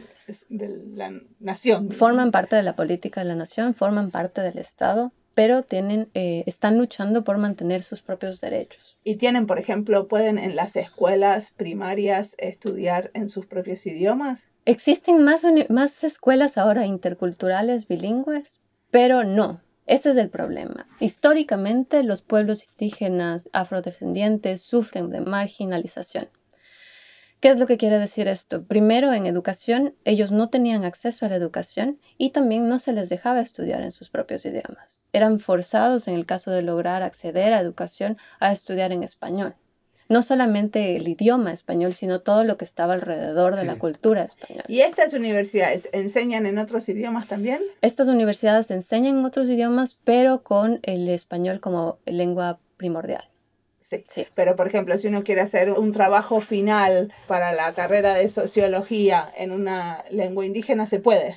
de 0.49 0.69
la 0.69 1.13
nación. 1.41 1.91
Forman 1.91 2.31
parte 2.31 2.57
de 2.57 2.63
la 2.63 2.77
política 2.77 3.21
de 3.21 3.27
la 3.27 3.35
nación, 3.35 3.75
forman 3.75 4.11
parte 4.11 4.41
del 4.41 4.59
Estado, 4.59 5.13
pero 5.35 5.63
tienen, 5.63 6.09
eh, 6.15 6.43
están 6.47 6.79
luchando 6.79 7.23
por 7.23 7.39
mantener 7.39 7.83
sus 7.83 8.03
propios 8.03 8.41
derechos. 8.41 8.99
Y 9.05 9.17
tienen, 9.17 9.47
por 9.47 9.61
ejemplo, 9.61 10.09
pueden 10.09 10.37
en 10.37 10.57
las 10.57 10.75
escuelas 10.75 11.53
primarias 11.57 12.35
estudiar 12.39 13.13
en 13.15 13.31
sus 13.31 13.47
propios 13.47 13.87
idiomas. 13.87 14.49
Existen 14.65 15.23
más, 15.23 15.47
más 15.69 16.03
escuelas 16.03 16.59
ahora 16.59 16.87
interculturales 16.87 17.87
bilingües, 17.87 18.61
pero 18.91 19.23
no. 19.23 19.61
Ese 19.87 20.11
es 20.11 20.17
el 20.19 20.29
problema. 20.29 20.87
Históricamente, 21.01 22.03
los 22.03 22.21
pueblos 22.21 22.67
indígenas 22.73 23.49
afrodescendientes 23.53 24.61
sufren 24.61 25.09
de 25.11 25.21
marginalización. 25.21 26.29
¿Qué 27.41 27.51
es 27.51 27.61
lo 27.61 27.69
que 27.69 27.77
quiere 27.77 28.01
decir 28.01 28.27
esto? 28.27 28.65
Primero, 28.65 29.13
en 29.13 29.25
educación, 29.27 29.95
ellos 30.05 30.33
no 30.33 30.51
tenían 30.51 30.85
acceso 30.85 31.25
a 31.25 31.29
la 31.29 31.37
educación 31.37 32.01
y 32.17 32.31
también 32.31 32.69
no 32.69 32.81
se 32.81 32.93
les 32.93 33.11
dejaba 33.11 33.41
estudiar 33.41 33.83
en 33.83 33.93
sus 33.93 34.11
propios 34.11 34.45
idiomas. 34.45 35.05
Eran 35.13 35.39
forzados, 35.39 36.09
en 36.09 36.15
el 36.15 36.27
caso 36.27 36.51
de 36.51 36.63
lograr 36.63 37.03
acceder 37.03 37.53
a 37.53 37.61
educación, 37.61 38.19
a 38.41 38.51
estudiar 38.51 38.91
en 38.91 39.05
español. 39.05 39.55
No 40.09 40.23
solamente 40.23 40.97
el 40.97 41.07
idioma 41.07 41.53
español, 41.53 41.95
sino 41.95 42.23
todo 42.23 42.43
lo 42.43 42.57
que 42.57 42.65
estaba 42.65 42.95
alrededor 42.95 43.55
de 43.55 43.67
la 43.67 43.79
cultura 43.79 44.25
española. 44.25 44.65
¿Y 44.67 44.81
estas 44.81 45.13
universidades 45.13 45.89
enseñan 45.93 46.45
en 46.45 46.59
otros 46.59 46.89
idiomas 46.89 47.29
también? 47.29 47.63
Estas 47.83 48.09
universidades 48.09 48.73
enseñan 48.73 49.19
en 49.19 49.25
otros 49.25 49.49
idiomas, 49.49 49.97
pero 50.03 50.43
con 50.43 50.81
el 50.83 51.09
español 51.09 51.61
como 51.61 51.99
lengua 52.05 52.59
primordial. 52.79 53.28
Sí. 54.07 54.27
Pero, 54.35 54.57
por 54.57 54.67
ejemplo, 54.67 54.97
si 54.99 55.09
uno 55.09 55.23
quiere 55.23 55.41
hacer 55.41 55.71
un 55.71 55.93
trabajo 55.93 56.41
final 56.41 57.13
para 57.27 57.53
la 57.53 57.73
carrera 57.73 58.15
de 58.15 58.29
sociología 58.29 59.33
en 59.37 59.53
una 59.53 60.05
lengua 60.11 60.45
indígena, 60.45 60.87
se 60.87 61.01
puede. 61.01 61.37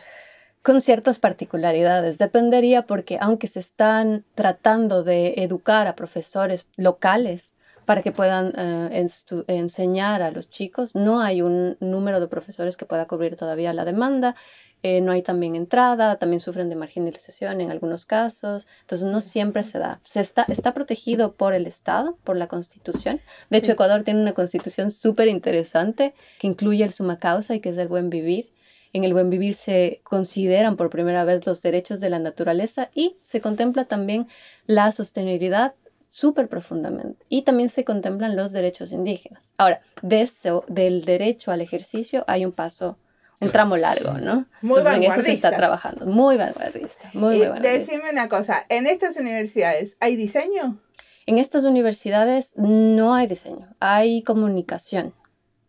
Con 0.61 0.81
ciertas 0.81 1.17
particularidades. 1.17 2.17
Dependería 2.17 2.83
porque, 2.83 3.17
aunque 3.21 3.47
se 3.47 3.59
están 3.59 4.25
tratando 4.35 5.03
de 5.03 5.35
educar 5.37 5.87
a 5.87 5.95
profesores 5.95 6.67
locales, 6.77 7.55
para 7.85 8.03
que 8.03 8.11
puedan 8.11 8.53
eh, 8.55 9.05
enseñar 9.47 10.21
a 10.21 10.31
los 10.31 10.49
chicos. 10.49 10.95
No 10.95 11.19
hay 11.19 11.41
un 11.41 11.77
número 11.79 12.19
de 12.19 12.27
profesores 12.27 12.77
que 12.77 12.85
pueda 12.85 13.05
cubrir 13.07 13.35
todavía 13.35 13.73
la 13.73 13.85
demanda. 13.85 14.35
Eh, 14.83 15.01
no 15.01 15.11
hay 15.11 15.21
también 15.21 15.55
entrada, 15.55 16.15
también 16.15 16.39
sufren 16.39 16.69
de 16.69 16.75
marginalización 16.75 17.61
en 17.61 17.69
algunos 17.69 18.05
casos, 18.05 18.67
entonces 18.81 19.07
no 19.07 19.21
siempre 19.21 19.63
se 19.63 19.77
da. 19.77 20.01
Se 20.03 20.21
está, 20.21 20.45
está 20.47 20.73
protegido 20.73 21.33
por 21.33 21.53
el 21.53 21.67
Estado, 21.67 22.17
por 22.23 22.35
la 22.35 22.47
Constitución. 22.47 23.21
De 23.49 23.59
hecho, 23.59 23.73
Ecuador 23.73 24.03
tiene 24.03 24.21
una 24.21 24.33
constitución 24.33 24.89
súper 24.89 25.27
interesante 25.27 26.15
que 26.39 26.47
incluye 26.47 26.83
el 26.83 26.91
suma 26.91 27.19
causa 27.19 27.53
y 27.53 27.59
que 27.59 27.69
es 27.69 27.77
el 27.77 27.87
buen 27.87 28.09
vivir. 28.09 28.51
En 28.93 29.03
el 29.03 29.13
buen 29.13 29.29
vivir 29.29 29.53
se 29.53 30.01
consideran 30.03 30.75
por 30.75 30.89
primera 30.89 31.23
vez 31.23 31.45
los 31.45 31.61
derechos 31.61 31.99
de 31.99 32.09
la 32.09 32.19
naturaleza 32.19 32.89
y 32.93 33.17
se 33.23 33.39
contempla 33.39 33.85
también 33.85 34.27
la 34.65 34.91
sostenibilidad 34.91 35.75
súper 36.09 36.49
profundamente. 36.49 37.25
Y 37.29 37.43
también 37.43 37.69
se 37.69 37.85
contemplan 37.85 38.35
los 38.35 38.51
derechos 38.51 38.91
indígenas. 38.91 39.53
Ahora, 39.57 39.81
de 40.01 40.21
eso, 40.21 40.65
del 40.67 41.05
derecho 41.05 41.51
al 41.51 41.61
ejercicio, 41.61 42.25
hay 42.27 42.45
un 42.45 42.51
paso, 42.51 42.97
un 43.41 43.51
tramo 43.51 43.75
largo, 43.75 44.13
¿no? 44.13 44.45
Muy 44.61 44.79
Entonces, 44.79 44.95
en 44.95 45.11
eso 45.11 45.21
se 45.21 45.33
está 45.33 45.55
trabajando. 45.55 46.05
Muy 46.05 46.37
vanguardista. 46.37 47.09
Muy, 47.13 47.37
muy 47.37 47.39
vanguardista. 47.47 47.71
Decime 47.71 48.11
una 48.11 48.29
cosa, 48.29 48.65
¿en 48.69 48.87
estas 48.87 49.17
universidades 49.17 49.97
hay 49.99 50.15
diseño? 50.15 50.79
En 51.25 51.37
estas 51.37 51.65
universidades 51.65 52.53
no 52.57 53.13
hay 53.13 53.27
diseño, 53.27 53.67
hay 53.79 54.23
comunicación 54.23 55.13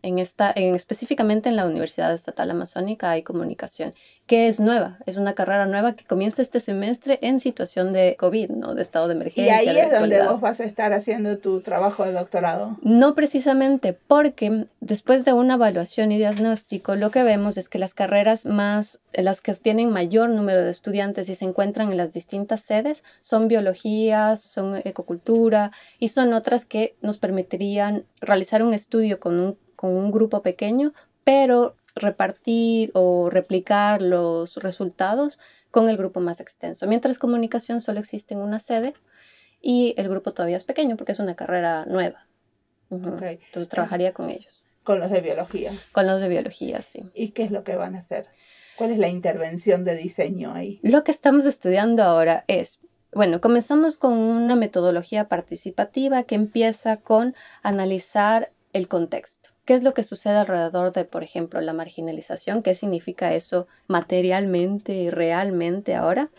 en 0.02 0.18
esta, 0.18 0.52
en, 0.54 0.74
específicamente 0.74 1.48
en 1.48 1.56
la 1.56 1.66
Universidad 1.66 2.12
Estatal 2.12 2.50
Amazónica 2.50 3.10
hay 3.10 3.22
comunicación, 3.22 3.94
que 4.26 4.48
es 4.48 4.60
nueva, 4.60 4.98
es 5.06 5.16
una 5.16 5.34
carrera 5.34 5.66
nueva 5.66 5.94
que 5.94 6.04
comienza 6.04 6.42
este 6.42 6.60
semestre 6.60 7.18
en 7.22 7.40
situación 7.40 7.92
de 7.92 8.16
COVID, 8.18 8.50
¿no? 8.50 8.74
De 8.74 8.82
estado 8.82 9.08
de 9.08 9.14
emergencia. 9.14 9.62
Y 9.62 9.68
ahí 9.68 9.78
es 9.78 9.92
donde 9.92 10.22
vos 10.26 10.40
vas 10.40 10.60
a 10.60 10.64
estar 10.64 10.92
haciendo 10.92 11.38
tu 11.38 11.60
trabajo 11.60 12.04
de 12.04 12.12
doctorado. 12.12 12.76
No 12.82 13.14
precisamente, 13.14 13.92
porque 13.92 14.66
después 14.80 15.24
de 15.24 15.32
una 15.32 15.54
evaluación 15.54 16.12
y 16.12 16.18
diagnóstico, 16.18 16.96
lo 16.96 17.10
que 17.10 17.22
vemos 17.22 17.56
es 17.56 17.68
que 17.68 17.78
las 17.78 17.94
carreras 17.94 18.46
más, 18.46 19.00
las 19.12 19.40
que 19.40 19.54
tienen 19.54 19.90
mayor 19.90 20.30
número 20.30 20.62
de 20.62 20.70
estudiantes 20.70 21.28
y 21.28 21.34
se 21.34 21.44
encuentran 21.44 21.90
en 21.90 21.96
las 21.96 22.12
distintas 22.12 22.60
sedes, 22.60 23.04
son 23.20 23.48
biologías, 23.48 24.40
son 24.40 24.80
ecocultura 24.84 25.72
y 25.98 26.08
son 26.08 26.32
otras 26.32 26.64
que 26.64 26.96
nos 27.02 27.18
permitirían 27.18 28.04
realizar 28.20 28.62
un 28.62 28.74
estudio 28.74 29.20
con 29.20 29.38
un 29.38 29.58
con 29.82 29.96
un 29.96 30.12
grupo 30.12 30.42
pequeño, 30.42 30.94
pero 31.24 31.74
repartir 31.96 32.92
o 32.94 33.30
replicar 33.30 34.00
los 34.00 34.58
resultados 34.58 35.40
con 35.72 35.88
el 35.88 35.96
grupo 35.96 36.20
más 36.20 36.38
extenso. 36.38 36.86
Mientras 36.86 37.18
comunicación 37.18 37.80
solo 37.80 37.98
existe 37.98 38.34
en 38.34 38.40
una 38.40 38.60
sede 38.60 38.94
y 39.60 39.94
el 39.96 40.08
grupo 40.08 40.32
todavía 40.34 40.56
es 40.56 40.62
pequeño 40.62 40.96
porque 40.96 41.10
es 41.10 41.18
una 41.18 41.34
carrera 41.34 41.84
nueva. 41.86 42.28
Entonces 42.92 43.68
trabajaría 43.68 44.12
con 44.12 44.30
ellos. 44.30 44.62
Con 44.84 45.00
los 45.00 45.10
de 45.10 45.20
biología. 45.20 45.72
Con 45.90 46.06
los 46.06 46.20
de 46.20 46.28
biología, 46.28 46.80
sí. 46.80 47.02
¿Y 47.12 47.30
qué 47.30 47.42
es 47.42 47.50
lo 47.50 47.64
que 47.64 47.74
van 47.74 47.96
a 47.96 47.98
hacer? 47.98 48.28
¿Cuál 48.76 48.92
es 48.92 48.98
la 48.98 49.08
intervención 49.08 49.84
de 49.84 49.96
diseño 49.96 50.54
ahí? 50.54 50.78
Lo 50.84 51.02
que 51.02 51.10
estamos 51.10 51.44
estudiando 51.44 52.04
ahora 52.04 52.44
es, 52.46 52.78
bueno, 53.12 53.40
comenzamos 53.40 53.96
con 53.96 54.12
una 54.12 54.54
metodología 54.54 55.26
participativa 55.26 56.22
que 56.22 56.36
empieza 56.36 56.98
con 56.98 57.34
analizar 57.64 58.52
el 58.72 58.86
contexto. 58.86 59.41
¿Qué 59.64 59.74
es 59.74 59.84
lo 59.84 59.94
que 59.94 60.02
sucede 60.02 60.34
alrededor 60.34 60.92
de, 60.92 61.04
por 61.04 61.22
ejemplo, 61.22 61.60
la 61.60 61.72
marginalización? 61.72 62.62
¿Qué 62.62 62.74
significa 62.74 63.32
eso 63.32 63.68
materialmente 63.86 64.92
y 64.94 65.10
realmente 65.10 65.94
ahora? 65.94 66.30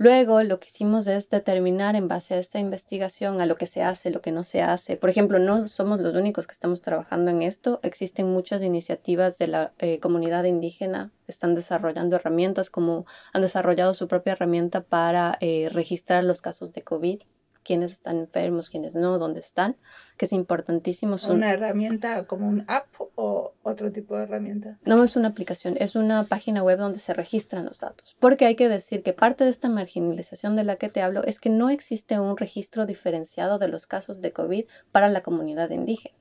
Luego 0.00 0.40
lo 0.44 0.60
que 0.60 0.68
hicimos 0.68 1.08
es 1.08 1.28
determinar 1.28 1.96
en 1.96 2.06
base 2.06 2.34
a 2.34 2.38
esta 2.38 2.60
investigación 2.60 3.40
a 3.40 3.46
lo 3.46 3.56
que 3.56 3.66
se 3.66 3.82
hace, 3.82 4.12
lo 4.12 4.20
que 4.20 4.30
no 4.30 4.44
se 4.44 4.62
hace. 4.62 4.96
Por 4.96 5.10
ejemplo, 5.10 5.40
no 5.40 5.66
somos 5.66 6.00
los 6.00 6.14
únicos 6.14 6.46
que 6.46 6.52
estamos 6.52 6.82
trabajando 6.82 7.32
en 7.32 7.42
esto. 7.42 7.80
Existen 7.82 8.32
muchas 8.32 8.62
iniciativas 8.62 9.38
de 9.38 9.48
la 9.48 9.72
eh, 9.80 9.98
comunidad 9.98 10.44
indígena. 10.44 11.10
Están 11.26 11.56
desarrollando 11.56 12.14
herramientas 12.14 12.70
como 12.70 13.06
han 13.32 13.42
desarrollado 13.42 13.92
su 13.92 14.06
propia 14.06 14.34
herramienta 14.34 14.82
para 14.82 15.36
eh, 15.40 15.68
registrar 15.72 16.22
los 16.22 16.42
casos 16.42 16.72
de 16.74 16.82
COVID 16.82 17.22
quiénes 17.68 17.92
están 17.92 18.16
enfermos, 18.16 18.70
quiénes 18.70 18.94
no, 18.94 19.18
dónde 19.18 19.40
están, 19.40 19.76
que 20.16 20.24
es 20.24 20.32
importantísimo. 20.32 21.16
¿Una 21.28 21.52
herramienta 21.52 22.26
como 22.26 22.48
un 22.48 22.64
app 22.66 22.86
o 23.14 23.52
otro 23.62 23.92
tipo 23.92 24.16
de 24.16 24.22
herramienta? 24.22 24.78
No 24.86 25.04
es 25.04 25.16
una 25.16 25.28
aplicación, 25.28 25.76
es 25.78 25.94
una 25.94 26.24
página 26.24 26.62
web 26.62 26.78
donde 26.78 26.98
se 26.98 27.12
registran 27.12 27.66
los 27.66 27.80
datos. 27.80 28.16
Porque 28.20 28.46
hay 28.46 28.56
que 28.56 28.70
decir 28.70 29.02
que 29.02 29.12
parte 29.12 29.44
de 29.44 29.50
esta 29.50 29.68
marginalización 29.68 30.56
de 30.56 30.64
la 30.64 30.76
que 30.76 30.88
te 30.88 31.02
hablo 31.02 31.22
es 31.24 31.40
que 31.40 31.50
no 31.50 31.68
existe 31.68 32.18
un 32.18 32.38
registro 32.38 32.86
diferenciado 32.86 33.58
de 33.58 33.68
los 33.68 33.86
casos 33.86 34.22
de 34.22 34.32
COVID 34.32 34.64
para 34.90 35.10
la 35.10 35.20
comunidad 35.20 35.68
indígena 35.68 36.16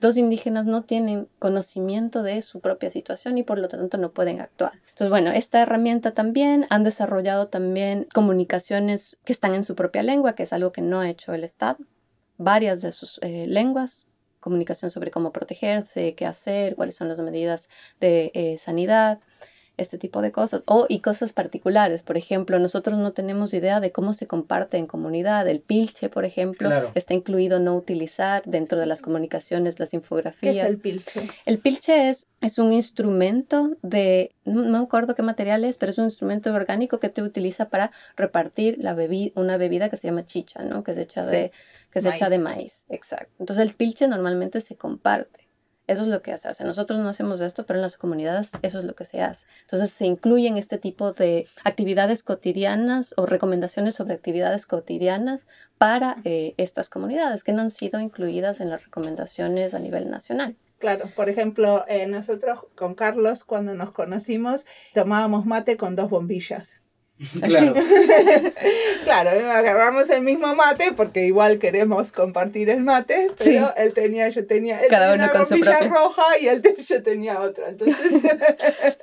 dos 0.00 0.16
indígenas 0.16 0.64
no 0.64 0.84
tienen 0.84 1.28
conocimiento 1.38 2.22
de 2.22 2.40
su 2.42 2.60
propia 2.60 2.90
situación 2.90 3.38
y 3.38 3.42
por 3.42 3.58
lo 3.58 3.68
tanto 3.68 3.98
no 3.98 4.12
pueden 4.12 4.40
actuar. 4.40 4.72
Entonces, 4.74 5.10
bueno, 5.10 5.30
esta 5.30 5.60
herramienta 5.60 6.12
también 6.12 6.66
han 6.70 6.84
desarrollado 6.84 7.48
también 7.48 8.06
comunicaciones 8.12 9.18
que 9.24 9.32
están 9.32 9.54
en 9.54 9.64
su 9.64 9.74
propia 9.74 10.02
lengua, 10.02 10.34
que 10.34 10.44
es 10.44 10.52
algo 10.52 10.72
que 10.72 10.82
no 10.82 11.00
ha 11.00 11.10
hecho 11.10 11.32
el 11.32 11.44
Estado. 11.44 11.78
Varias 12.36 12.82
de 12.82 12.92
sus 12.92 13.18
eh, 13.22 13.46
lenguas, 13.48 14.06
comunicación 14.40 14.90
sobre 14.90 15.10
cómo 15.10 15.32
protegerse, 15.32 16.14
qué 16.14 16.26
hacer, 16.26 16.76
cuáles 16.76 16.94
son 16.94 17.08
las 17.08 17.18
medidas 17.18 17.68
de 18.00 18.30
eh, 18.34 18.56
sanidad 18.58 19.18
este 19.78 19.96
tipo 19.96 20.20
de 20.20 20.32
cosas. 20.32 20.62
O 20.66 20.86
y 20.88 21.00
cosas 21.00 21.32
particulares. 21.32 22.02
Por 22.02 22.16
ejemplo, 22.16 22.58
nosotros 22.58 22.98
no 22.98 23.12
tenemos 23.12 23.54
idea 23.54 23.80
de 23.80 23.92
cómo 23.92 24.12
se 24.12 24.26
comparte 24.26 24.76
en 24.76 24.86
comunidad. 24.86 25.48
El 25.48 25.60
pilche, 25.60 26.08
por 26.10 26.24
ejemplo, 26.24 26.70
está 26.94 27.14
incluido 27.14 27.58
no 27.60 27.74
utilizar 27.74 28.42
dentro 28.44 28.78
de 28.78 28.86
las 28.86 29.00
comunicaciones, 29.00 29.80
las 29.80 29.94
infografías. 29.94 30.54
¿Qué 30.54 30.60
es 30.60 30.66
el 30.66 30.78
pilche? 30.78 31.28
El 31.46 31.58
pilche 31.58 32.08
es, 32.08 32.26
es 32.40 32.58
un 32.58 32.72
instrumento 32.72 33.76
de, 33.82 34.34
no, 34.44 34.64
me 34.64 34.78
acuerdo 34.78 35.14
qué 35.14 35.22
material 35.22 35.64
es, 35.64 35.78
pero 35.78 35.92
es 35.92 35.98
un 35.98 36.04
instrumento 36.04 36.52
orgánico 36.52 36.98
que 36.98 37.08
te 37.08 37.22
utiliza 37.22 37.68
para 37.68 37.90
repartir 38.16 38.78
la 38.80 38.94
bebida, 38.94 39.32
una 39.36 39.56
bebida 39.56 39.88
que 39.88 39.96
se 39.96 40.08
llama 40.08 40.26
chicha, 40.26 40.62
¿no? 40.62 40.82
Que 40.82 40.92
es 40.92 40.98
hecha 40.98 41.24
de 41.24 41.52
que 41.90 42.02
se 42.02 42.10
echa 42.10 42.28
de 42.28 42.38
maíz, 42.38 42.84
exacto. 42.90 43.32
Entonces 43.38 43.66
el 43.66 43.74
pilche 43.74 44.08
normalmente 44.08 44.60
se 44.60 44.76
comparte. 44.76 45.47
Eso 45.88 46.02
es 46.02 46.08
lo 46.08 46.22
que 46.22 46.36
se 46.36 46.48
hace. 46.48 46.64
Nosotros 46.64 47.00
no 47.00 47.08
hacemos 47.08 47.40
esto, 47.40 47.64
pero 47.64 47.78
en 47.78 47.82
las 47.82 47.96
comunidades 47.96 48.52
eso 48.62 48.78
es 48.78 48.84
lo 48.84 48.94
que 48.94 49.06
se 49.06 49.22
hace. 49.22 49.46
Entonces 49.62 49.90
se 49.90 50.04
incluyen 50.04 50.58
este 50.58 50.76
tipo 50.76 51.12
de 51.12 51.46
actividades 51.64 52.22
cotidianas 52.22 53.14
o 53.16 53.24
recomendaciones 53.24 53.94
sobre 53.94 54.14
actividades 54.14 54.66
cotidianas 54.66 55.46
para 55.78 56.18
eh, 56.24 56.54
estas 56.58 56.90
comunidades 56.90 57.42
que 57.42 57.52
no 57.52 57.62
han 57.62 57.70
sido 57.70 58.00
incluidas 58.00 58.60
en 58.60 58.68
las 58.68 58.84
recomendaciones 58.84 59.72
a 59.72 59.78
nivel 59.78 60.10
nacional. 60.10 60.56
Claro, 60.78 61.10
por 61.16 61.28
ejemplo, 61.28 61.84
eh, 61.88 62.06
nosotros 62.06 62.60
con 62.76 62.94
Carlos 62.94 63.44
cuando 63.44 63.74
nos 63.74 63.90
conocimos 63.90 64.66
tomábamos 64.94 65.44
mate 65.46 65.76
con 65.76 65.96
dos 65.96 66.10
bombillas. 66.10 66.77
Claro. 67.42 67.74
claro, 69.04 69.30
agarramos 69.50 70.08
el 70.10 70.22
mismo 70.22 70.54
mate 70.54 70.92
porque 70.96 71.26
igual 71.26 71.58
queremos 71.58 72.12
compartir 72.12 72.70
el 72.70 72.82
mate, 72.82 73.32
pero 73.38 73.74
él 73.76 73.92
tenía, 73.92 74.28
yo 74.28 74.46
tenía, 74.46 74.80
él 74.80 74.88
Cada 74.88 75.12
tenía 75.12 75.24
uno 75.26 75.32
con 75.32 75.46
su 75.46 75.56
roja 75.56 76.22
y 76.40 76.46
él, 76.46 76.62
yo 76.86 77.02
tenía 77.02 77.40
otra. 77.40 77.70
Entonces... 77.70 78.22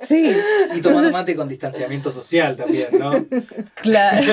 sí. 0.00 0.32
Y 0.74 0.80
tomando 0.80 1.10
mate 1.10 1.36
con 1.36 1.48
distanciamiento 1.48 2.10
social 2.10 2.56
también, 2.56 2.88
¿no? 2.98 3.12
Claro. 3.74 4.32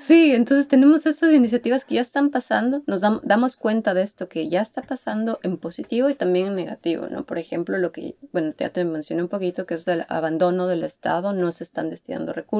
sí, 0.00 0.32
entonces 0.32 0.68
tenemos 0.68 1.06
estas 1.06 1.32
iniciativas 1.32 1.84
que 1.84 1.96
ya 1.96 2.02
están 2.02 2.30
pasando, 2.30 2.82
nos 2.86 3.00
damos 3.00 3.56
cuenta 3.56 3.94
de 3.94 4.02
esto 4.02 4.28
que 4.28 4.48
ya 4.48 4.60
está 4.60 4.82
pasando 4.82 5.40
en 5.42 5.56
positivo 5.58 6.08
y 6.08 6.14
también 6.14 6.48
en 6.48 6.56
negativo, 6.56 7.08
¿no? 7.10 7.24
Por 7.24 7.38
ejemplo, 7.38 7.78
lo 7.78 7.90
que, 7.90 8.16
bueno, 8.32 8.54
ya 8.56 8.70
te 8.70 8.84
mencioné 8.84 9.22
un 9.22 9.28
poquito, 9.28 9.66
que 9.66 9.74
es 9.74 9.88
el 9.88 10.04
abandono 10.08 10.66
del 10.66 10.84
Estado, 10.84 11.32
no 11.32 11.50
se 11.50 11.64
están 11.64 11.90
destinando 11.90 12.32
recursos 12.32 12.59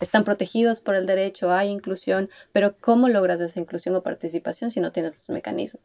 están 0.00 0.24
protegidos 0.24 0.80
por 0.80 0.94
el 0.94 1.06
derecho, 1.06 1.52
hay 1.52 1.68
inclusión, 1.68 2.30
pero 2.52 2.76
¿cómo 2.80 3.08
logras 3.08 3.40
esa 3.40 3.60
inclusión 3.60 3.94
o 3.94 4.02
participación 4.02 4.70
si 4.70 4.80
no 4.80 4.92
tienes 4.92 5.14
los 5.14 5.28
mecanismos? 5.28 5.82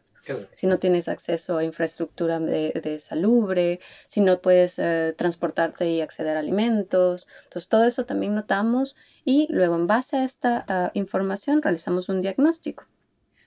Si 0.54 0.66
no 0.66 0.80
tienes 0.80 1.08
acceso 1.08 1.58
a 1.58 1.64
infraestructura 1.64 2.40
de, 2.40 2.72
de 2.84 3.00
salubre, 3.00 3.80
si 4.08 4.22
no 4.22 4.42
puedes 4.42 4.80
eh, 4.80 5.14
transportarte 5.16 5.88
y 5.88 6.02
acceder 6.02 6.36
a 6.36 6.40
alimentos. 6.40 7.28
Entonces, 7.44 7.70
todo 7.70 7.84
eso 7.84 8.06
también 8.06 8.34
notamos 8.34 8.96
y 9.24 9.48
luego 9.52 9.76
en 9.76 9.88
base 9.88 10.18
a 10.18 10.24
esta 10.24 10.66
ah, 10.68 10.92
información 10.94 11.62
realizamos 11.62 12.10
un 12.10 12.22
diagnóstico. 12.22 12.86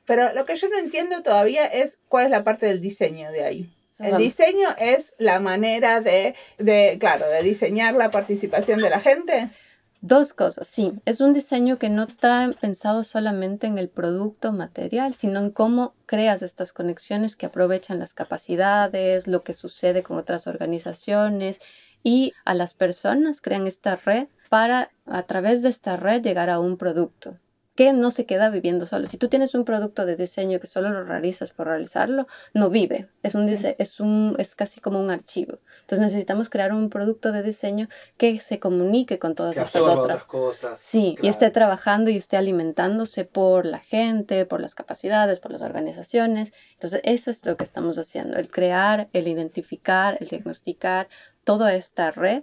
Pero 0.06 0.32
lo 0.32 0.46
que 0.46 0.56
yo 0.56 0.68
no 0.68 0.78
entiendo 0.78 1.22
todavía 1.22 1.66
es 1.66 1.98
cuál 2.08 2.26
es 2.26 2.30
la 2.30 2.44
parte 2.44 2.66
del 2.66 2.80
diseño 2.80 3.30
de 3.30 3.44
ahí. 3.44 3.74
El 3.98 4.16
diseño 4.16 4.68
es 4.78 5.14
la 5.18 5.40
manera 5.40 6.00
de, 6.00 6.34
de, 6.58 6.96
claro, 7.00 7.28
de 7.28 7.42
diseñar 7.42 7.94
la 7.94 8.10
participación 8.10 8.80
de 8.80 8.90
la 8.90 9.00
gente. 9.00 9.50
Dos 10.00 10.32
cosas, 10.32 10.68
sí, 10.68 10.92
es 11.06 11.20
un 11.20 11.32
diseño 11.32 11.76
que 11.76 11.90
no 11.90 12.04
está 12.04 12.54
pensado 12.60 13.02
solamente 13.02 13.66
en 13.66 13.78
el 13.78 13.88
producto 13.88 14.52
material, 14.52 15.12
sino 15.14 15.40
en 15.40 15.50
cómo 15.50 15.92
creas 16.06 16.42
estas 16.42 16.72
conexiones 16.72 17.34
que 17.34 17.46
aprovechan 17.46 17.98
las 17.98 18.14
capacidades, 18.14 19.26
lo 19.26 19.42
que 19.42 19.54
sucede 19.54 20.04
con 20.04 20.16
otras 20.16 20.46
organizaciones 20.46 21.60
y 22.04 22.32
a 22.44 22.54
las 22.54 22.74
personas 22.74 23.40
crean 23.40 23.66
esta 23.66 23.96
red 23.96 24.28
para 24.48 24.92
a 25.04 25.24
través 25.24 25.62
de 25.62 25.68
esta 25.68 25.96
red 25.96 26.22
llegar 26.22 26.48
a 26.48 26.60
un 26.60 26.76
producto 26.76 27.36
que 27.74 27.92
no 27.92 28.10
se 28.10 28.26
queda 28.26 28.50
viviendo 28.50 28.86
solo. 28.86 29.06
Si 29.06 29.18
tú 29.18 29.28
tienes 29.28 29.54
un 29.54 29.64
producto 29.64 30.04
de 30.04 30.16
diseño 30.16 30.58
que 30.58 30.66
solo 30.66 30.90
lo 30.90 31.04
realizas 31.04 31.52
por 31.52 31.68
realizarlo, 31.68 32.26
no 32.52 32.70
vive. 32.70 33.08
Es, 33.22 33.36
un, 33.36 33.48
es, 33.48 34.00
un, 34.00 34.34
es 34.36 34.56
casi 34.56 34.80
como 34.80 35.00
un 35.00 35.12
archivo. 35.12 35.60
Entonces 35.88 36.04
necesitamos 36.04 36.50
crear 36.50 36.74
un 36.74 36.90
producto 36.90 37.32
de 37.32 37.42
diseño 37.42 37.88
que 38.18 38.40
se 38.40 38.60
comunique 38.60 39.18
con 39.18 39.34
todas 39.34 39.56
estas 39.56 39.80
otras 39.80 40.24
cosas. 40.24 40.78
Sí, 40.78 41.16
y 41.22 41.28
esté 41.28 41.50
trabajando 41.50 42.10
y 42.10 42.18
esté 42.18 42.36
alimentándose 42.36 43.24
por 43.24 43.64
la 43.64 43.78
gente, 43.78 44.44
por 44.44 44.60
las 44.60 44.74
capacidades, 44.74 45.40
por 45.40 45.50
las 45.50 45.62
organizaciones. 45.62 46.52
Entonces 46.74 47.00
eso 47.04 47.30
es 47.30 47.42
lo 47.46 47.56
que 47.56 47.64
estamos 47.64 47.98
haciendo, 47.98 48.36
el 48.36 48.50
crear, 48.50 49.08
el 49.14 49.28
identificar, 49.28 50.18
el 50.20 50.28
diagnosticar 50.28 51.08
toda 51.42 51.72
esta 51.72 52.10
red 52.10 52.42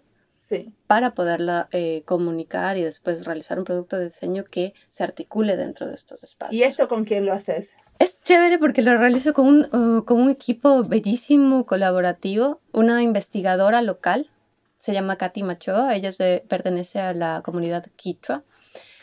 para 0.88 1.14
poderla 1.14 1.70
eh, 1.72 2.02
comunicar 2.06 2.78
y 2.78 2.84
después 2.84 3.26
realizar 3.26 3.60
un 3.60 3.66
producto 3.66 3.98
de 3.98 4.06
diseño 4.06 4.44
que 4.44 4.74
se 4.90 5.04
articule 5.04 5.56
dentro 5.56 5.86
de 5.86 5.94
estos 5.94 6.24
espacios. 6.24 6.60
¿Y 6.60 6.64
esto 6.64 6.88
con 6.88 7.06
quién 7.06 7.28
lo 7.28 7.34
haces? 7.34 7.76
Es 8.00 8.20
chévere 8.22 8.58
porque 8.58 8.82
lo 8.82 8.98
realizo 8.98 9.34
con 9.34 9.48
un, 9.48 9.60
uh, 9.74 10.04
con 10.04 10.20
un 10.20 10.30
equipo 10.30 10.84
bellísimo, 10.84 11.66
colaborativo, 11.66 12.62
una 12.74 13.02
investigadora 13.02 13.82
local, 13.82 14.30
se 14.78 14.94
llama 14.94 15.16
Katy 15.16 15.44
Machoa, 15.44 15.96
ella 15.96 16.10
pertenece 16.48 17.00
a 17.00 17.14
la 17.14 17.42
comunidad 17.44 17.86
Kitra 17.96 18.44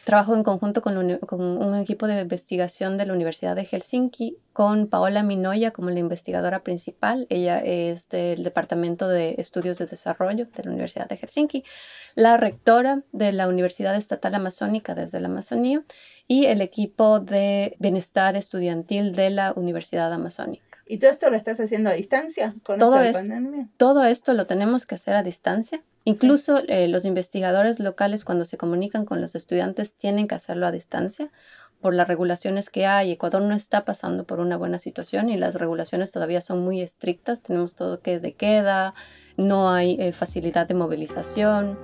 Trabajo 0.05 0.35
en 0.35 0.43
conjunto 0.43 0.83
con 0.83 0.99
un, 0.99 1.19
con 1.19 1.41
un, 1.41 1.77
equipo 1.77 2.09
de 2.09 2.21
investigación 2.21 2.99
de 2.99 3.07
la 3.07 3.13
Universidad 3.13 3.55
de 3.55 3.65
Helsinki, 3.65 4.37
con 4.53 4.89
Paola 4.89 5.23
Minoya 5.23 5.71
como 5.71 5.91
la 5.91 6.01
investigadora 6.01 6.65
principal. 6.65 7.29
Ella 7.31 7.61
es 7.61 8.09
del 8.09 8.43
Departamento 8.43 9.07
de 9.07 9.37
Estudios 9.39 9.79
de 9.79 9.87
Desarrollo 9.87 10.47
de 10.47 10.65
la 10.65 10.71
Universidad 10.71 11.09
de 11.09 11.17
Helsinki, 11.17 11.63
la 12.17 12.37
rectora 12.37 13.05
de 13.13 13.31
la 13.31 13.47
Universidad 13.47 13.95
Estatal 13.95 14.35
Amazónica 14.35 14.97
desde 14.97 15.21
la 15.21 15.29
Amazonía 15.29 15.85
y 16.33 16.47
el 16.47 16.63
equipo 16.63 17.21
de 17.21 17.77
bienestar 17.79 18.37
estudiantil 18.37 19.13
de 19.13 19.29
la 19.29 19.53
Universidad 19.55 20.11
Amazónica. 20.11 20.79
¿Y 20.87 20.97
todo 20.97 21.11
esto 21.11 21.29
lo 21.29 21.37
estás 21.37 21.61
haciendo 21.61 21.91
a 21.91 21.93
distancia 21.93 22.55
con 22.63 22.79
todo 22.79 22.97
pandemia? 23.13 23.69
Todo 23.77 24.03
esto 24.07 24.33
lo 24.33 24.47
tenemos 24.47 24.87
que 24.87 24.95
hacer 24.95 25.15
a 25.15 25.23
distancia. 25.23 25.83
Incluso 26.05 26.63
eh, 26.69 26.89
los 26.89 27.05
investigadores 27.05 27.81
locales 27.81 28.25
cuando 28.25 28.47
se 28.47 28.57
comunican 28.57 29.05
con 29.05 29.21
los 29.21 29.35
estudiantes 29.35 29.95
tienen 29.95 30.27
que 30.27 30.35
hacerlo 30.35 30.67
a 30.67 30.73
distancia 30.73 31.31
por 31.83 31.93
las 31.93 32.09
regulaciones 32.09 32.71
que 32.71 32.87
hay. 32.87 33.11
Ecuador 33.11 33.43
no 33.43 33.55
está 33.55 33.85
pasando 33.85 34.25
por 34.25 34.41
una 34.41 34.57
buena 34.57 34.79
situación 34.79 35.29
y 35.29 35.37
las 35.37 35.57
regulaciones 35.57 36.13
todavía 36.13 36.41
son 36.41 36.65
muy 36.65 36.81
estrictas. 36.81 37.43
Tenemos 37.43 37.75
todo 37.75 38.01
que 38.01 38.21
de 38.21 38.33
queda, 38.33 38.95
no 39.37 39.71
hay 39.71 39.99
eh, 40.01 40.13
facilidad 40.13 40.67
de 40.67 40.77
movilización. 40.77 41.79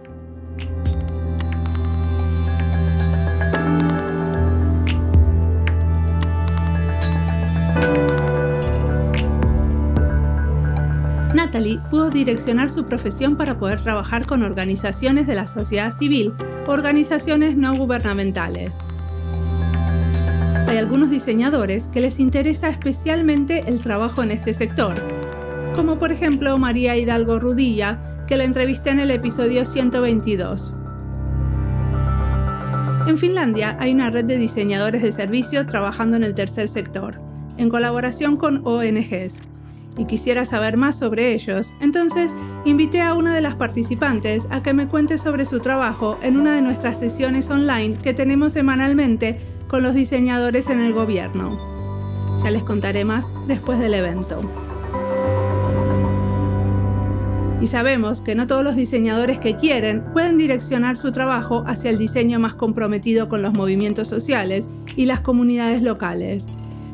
Natalie 11.48 11.80
pudo 11.88 12.10
direccionar 12.10 12.68
su 12.68 12.84
profesión 12.84 13.38
para 13.38 13.58
poder 13.58 13.80
trabajar 13.80 14.26
con 14.26 14.42
organizaciones 14.42 15.26
de 15.26 15.34
la 15.34 15.46
sociedad 15.46 15.90
civil, 15.92 16.34
organizaciones 16.66 17.56
no 17.56 17.74
gubernamentales. 17.74 18.76
Hay 20.66 20.76
algunos 20.76 21.08
diseñadores 21.08 21.88
que 21.88 22.02
les 22.02 22.20
interesa 22.20 22.68
especialmente 22.68 23.64
el 23.66 23.80
trabajo 23.80 24.22
en 24.22 24.30
este 24.30 24.52
sector, 24.52 24.94
como 25.74 25.98
por 25.98 26.12
ejemplo 26.12 26.58
María 26.58 26.98
Hidalgo 26.98 27.38
Rudilla, 27.38 27.98
que 28.26 28.36
la 28.36 28.44
entrevisté 28.44 28.90
en 28.90 29.00
el 29.00 29.10
episodio 29.10 29.64
122. 29.64 30.74
En 33.06 33.16
Finlandia 33.16 33.74
hay 33.80 33.94
una 33.94 34.10
red 34.10 34.26
de 34.26 34.36
diseñadores 34.36 35.00
de 35.00 35.12
servicio 35.12 35.64
trabajando 35.64 36.18
en 36.18 36.24
el 36.24 36.34
tercer 36.34 36.68
sector, 36.68 37.22
en 37.56 37.70
colaboración 37.70 38.36
con 38.36 38.66
ONGs. 38.66 39.47
Y 39.98 40.06
quisiera 40.06 40.44
saber 40.44 40.76
más 40.76 40.96
sobre 40.96 41.34
ellos, 41.34 41.74
entonces 41.80 42.34
invité 42.64 43.02
a 43.02 43.14
una 43.14 43.34
de 43.34 43.40
las 43.40 43.56
participantes 43.56 44.46
a 44.50 44.62
que 44.62 44.72
me 44.72 44.86
cuente 44.86 45.18
sobre 45.18 45.44
su 45.44 45.60
trabajo 45.60 46.16
en 46.22 46.38
una 46.38 46.54
de 46.54 46.62
nuestras 46.62 46.98
sesiones 46.98 47.50
online 47.50 47.98
que 47.98 48.14
tenemos 48.14 48.52
semanalmente 48.52 49.40
con 49.68 49.82
los 49.82 49.94
diseñadores 49.94 50.70
en 50.70 50.80
el 50.80 50.94
gobierno. 50.94 51.58
Ya 52.42 52.50
les 52.50 52.62
contaré 52.62 53.04
más 53.04 53.26
después 53.46 53.78
del 53.80 53.94
evento. 53.94 54.40
Y 57.60 57.66
sabemos 57.66 58.20
que 58.20 58.36
no 58.36 58.46
todos 58.46 58.62
los 58.62 58.76
diseñadores 58.76 59.40
que 59.40 59.56
quieren 59.56 60.04
pueden 60.12 60.38
direccionar 60.38 60.96
su 60.96 61.10
trabajo 61.10 61.64
hacia 61.66 61.90
el 61.90 61.98
diseño 61.98 62.38
más 62.38 62.54
comprometido 62.54 63.28
con 63.28 63.42
los 63.42 63.52
movimientos 63.54 64.06
sociales 64.06 64.68
y 64.94 65.06
las 65.06 65.20
comunidades 65.20 65.82
locales. 65.82 66.46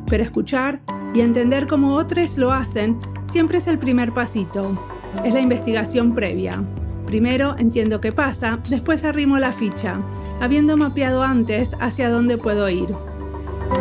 Pero 0.08 0.22
escuchar 0.22 0.80
y 1.14 1.20
entender 1.20 1.66
cómo 1.66 1.94
otros 1.94 2.36
lo 2.36 2.52
hacen 2.52 2.98
siempre 3.30 3.58
es 3.58 3.66
el 3.66 3.78
primer 3.78 4.12
pasito. 4.12 4.78
Es 5.24 5.32
la 5.32 5.40
investigación 5.40 6.14
previa. 6.14 6.62
Primero 7.06 7.54
entiendo 7.58 8.00
qué 8.00 8.12
pasa, 8.12 8.58
después 8.68 9.04
arrimo 9.04 9.38
la 9.38 9.52
ficha, 9.52 10.00
habiendo 10.40 10.76
mapeado 10.76 11.22
antes 11.22 11.72
hacia 11.80 12.10
dónde 12.10 12.38
puedo 12.38 12.68
ir. 12.68 12.88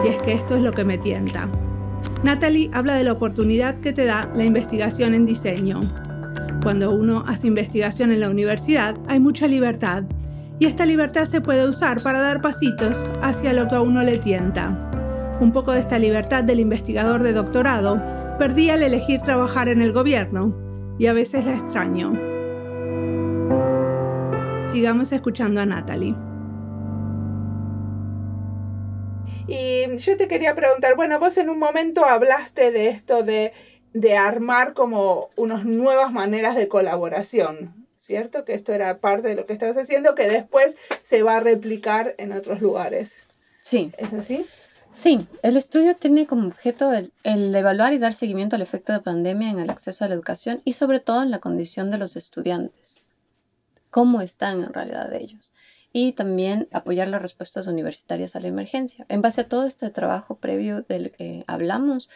Si 0.01 0.09
es 0.09 0.19
que 0.19 0.33
esto 0.33 0.55
es 0.55 0.61
lo 0.61 0.71
que 0.71 0.83
me 0.83 0.97
tienta. 0.97 1.49
Natalie 2.23 2.69
habla 2.73 2.95
de 2.95 3.03
la 3.03 3.13
oportunidad 3.13 3.79
que 3.79 3.93
te 3.93 4.05
da 4.05 4.29
la 4.35 4.45
investigación 4.45 5.13
en 5.13 5.25
diseño. 5.25 5.79
Cuando 6.61 6.91
uno 6.91 7.23
hace 7.27 7.47
investigación 7.47 8.11
en 8.11 8.21
la 8.21 8.29
universidad 8.29 8.95
hay 9.07 9.19
mucha 9.19 9.47
libertad 9.47 10.03
y 10.59 10.65
esta 10.65 10.85
libertad 10.85 11.25
se 11.25 11.41
puede 11.41 11.67
usar 11.67 12.01
para 12.01 12.21
dar 12.21 12.41
pasitos 12.41 13.03
hacia 13.21 13.51
lo 13.53 13.67
que 13.67 13.75
a 13.75 13.81
uno 13.81 14.03
le 14.03 14.17
tienta. 14.17 14.92
Un 15.39 15.51
poco 15.53 15.71
de 15.73 15.79
esta 15.79 15.99
libertad 15.99 16.43
del 16.43 16.59
investigador 16.59 17.23
de 17.23 17.33
doctorado 17.33 18.01
perdí 18.39 18.69
al 18.69 18.83
elegir 18.83 19.21
trabajar 19.21 19.67
en 19.67 19.81
el 19.81 19.91
gobierno 19.91 20.55
y 20.97 21.07
a 21.07 21.13
veces 21.13 21.45
la 21.45 21.53
extraño. 21.53 22.13
Sigamos 24.71 25.11
escuchando 25.11 25.61
a 25.61 25.65
Natalie. 25.65 26.15
Y 29.47 29.97
yo 29.97 30.17
te 30.17 30.27
quería 30.27 30.55
preguntar, 30.55 30.95
bueno, 30.95 31.19
vos 31.19 31.37
en 31.37 31.49
un 31.49 31.59
momento 31.59 32.05
hablaste 32.05 32.71
de 32.71 32.87
esto 32.87 33.23
de 33.23 33.51
de 33.93 34.17
armar 34.17 34.73
como 34.73 35.29
unas 35.35 35.65
nuevas 35.65 36.11
maneras 36.11 36.55
de 36.55 36.67
colaboración, 36.67 37.87
¿cierto? 37.95 38.43
Que 38.43 38.53
esto 38.53 38.73
era 38.73 38.97
parte 38.97 39.27
de 39.29 39.35
lo 39.35 39.45
que 39.45 39.53
estabas 39.53 39.77
haciendo, 39.77 40.15
que 40.15 40.27
después 40.27 40.75
se 41.03 41.21
va 41.21 41.37
a 41.37 41.39
replicar 41.39 42.15
en 42.17 42.33
otros 42.33 42.61
lugares. 42.61 43.15
Sí. 43.61 43.91
¿Es 43.97 44.13
así? 44.13 44.45
Sí, 44.93 45.25
el 45.41 45.57
estudio 45.57 45.95
tiene 45.95 46.27
como 46.27 46.47
objeto 46.47 46.93
el, 46.93 47.11
evaluar 47.23 47.93
y 47.93 47.97
dar 47.97 48.13
seguimiento 48.13 48.55
al 48.55 48.61
efecto 48.61 48.93
de 48.93 48.99
pandemia 48.99 49.49
en 49.49 49.57
el 49.57 49.71
acceso 49.71 50.05
a 50.05 50.07
la 50.07 50.13
educación 50.13 50.61
y 50.65 50.73
sobre 50.73 50.99
todo 50.99 51.23
en 51.23 51.31
la 51.31 51.39
condición 51.39 51.89
de 51.89 51.97
los 51.97 52.15
estudiantes. 52.15 53.01
¿Cómo 53.89 54.21
están 54.21 54.63
en 54.63 54.71
realidad 54.71 55.11
ellos? 55.13 55.51
Y 55.91 56.11
también 56.11 56.67
apoyar 56.71 57.07
las 57.07 57.23
respuestas 57.23 57.65
universitarias 57.65 58.35
a 58.35 58.39
la 58.39 58.49
emergencia. 58.49 59.07
En 59.09 59.23
base 59.23 59.41
a 59.41 59.49
todo 59.49 59.65
este 59.65 59.89
trabajo 59.89 60.35
previo 60.35 60.83
del 60.83 61.11
que 61.11 61.43
hablamos, 61.47 62.07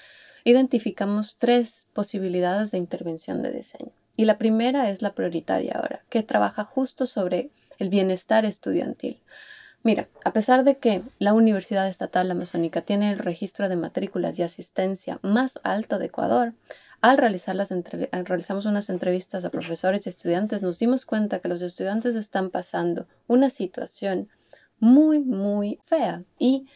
identificamos 0.43 1.35
tres 1.39 1.87
posibilidades 1.93 2.69
de 2.69 2.77
intervención 2.77 3.41
de 3.41 3.51
diseño. 3.51 3.91
Y 4.15 4.25
la 4.25 4.37
primera 4.37 4.91
es 4.91 5.01
la 5.01 5.13
prioritaria 5.13 5.73
ahora, 5.73 6.03
que 6.09 6.21
trabaja 6.21 6.63
justo 6.63 7.07
sobre 7.07 7.49
el 7.79 7.89
bienestar 7.89 8.45
estudiantil. 8.45 9.19
Mira, 9.87 10.09
a 10.25 10.33
pesar 10.33 10.65
de 10.65 10.79
que 10.79 11.01
la 11.17 11.33
Universidad 11.33 11.87
Estatal 11.87 12.29
Amazónica 12.29 12.81
tiene 12.81 13.09
el 13.09 13.19
registro 13.19 13.69
de 13.69 13.77
matrículas 13.77 14.37
y 14.37 14.43
asistencia 14.43 15.17
más 15.21 15.61
alto 15.63 15.97
de 15.97 16.07
Ecuador, 16.07 16.55
al 16.99 17.17
realizar 17.17 17.55
las 17.55 17.73
realizamos 18.11 18.65
unas 18.65 18.89
entrevistas 18.89 19.45
a 19.45 19.49
profesores 19.49 20.05
y 20.05 20.09
estudiantes, 20.09 20.61
nos 20.61 20.77
dimos 20.77 21.05
cuenta 21.05 21.39
que 21.39 21.47
los 21.47 21.61
estudiantes 21.61 22.15
están 22.15 22.49
pasando 22.49 23.07
una 23.27 23.49
situación 23.49 24.27
muy, 24.77 25.21
muy 25.21 25.79
fea 25.85 26.25
y 26.37 26.67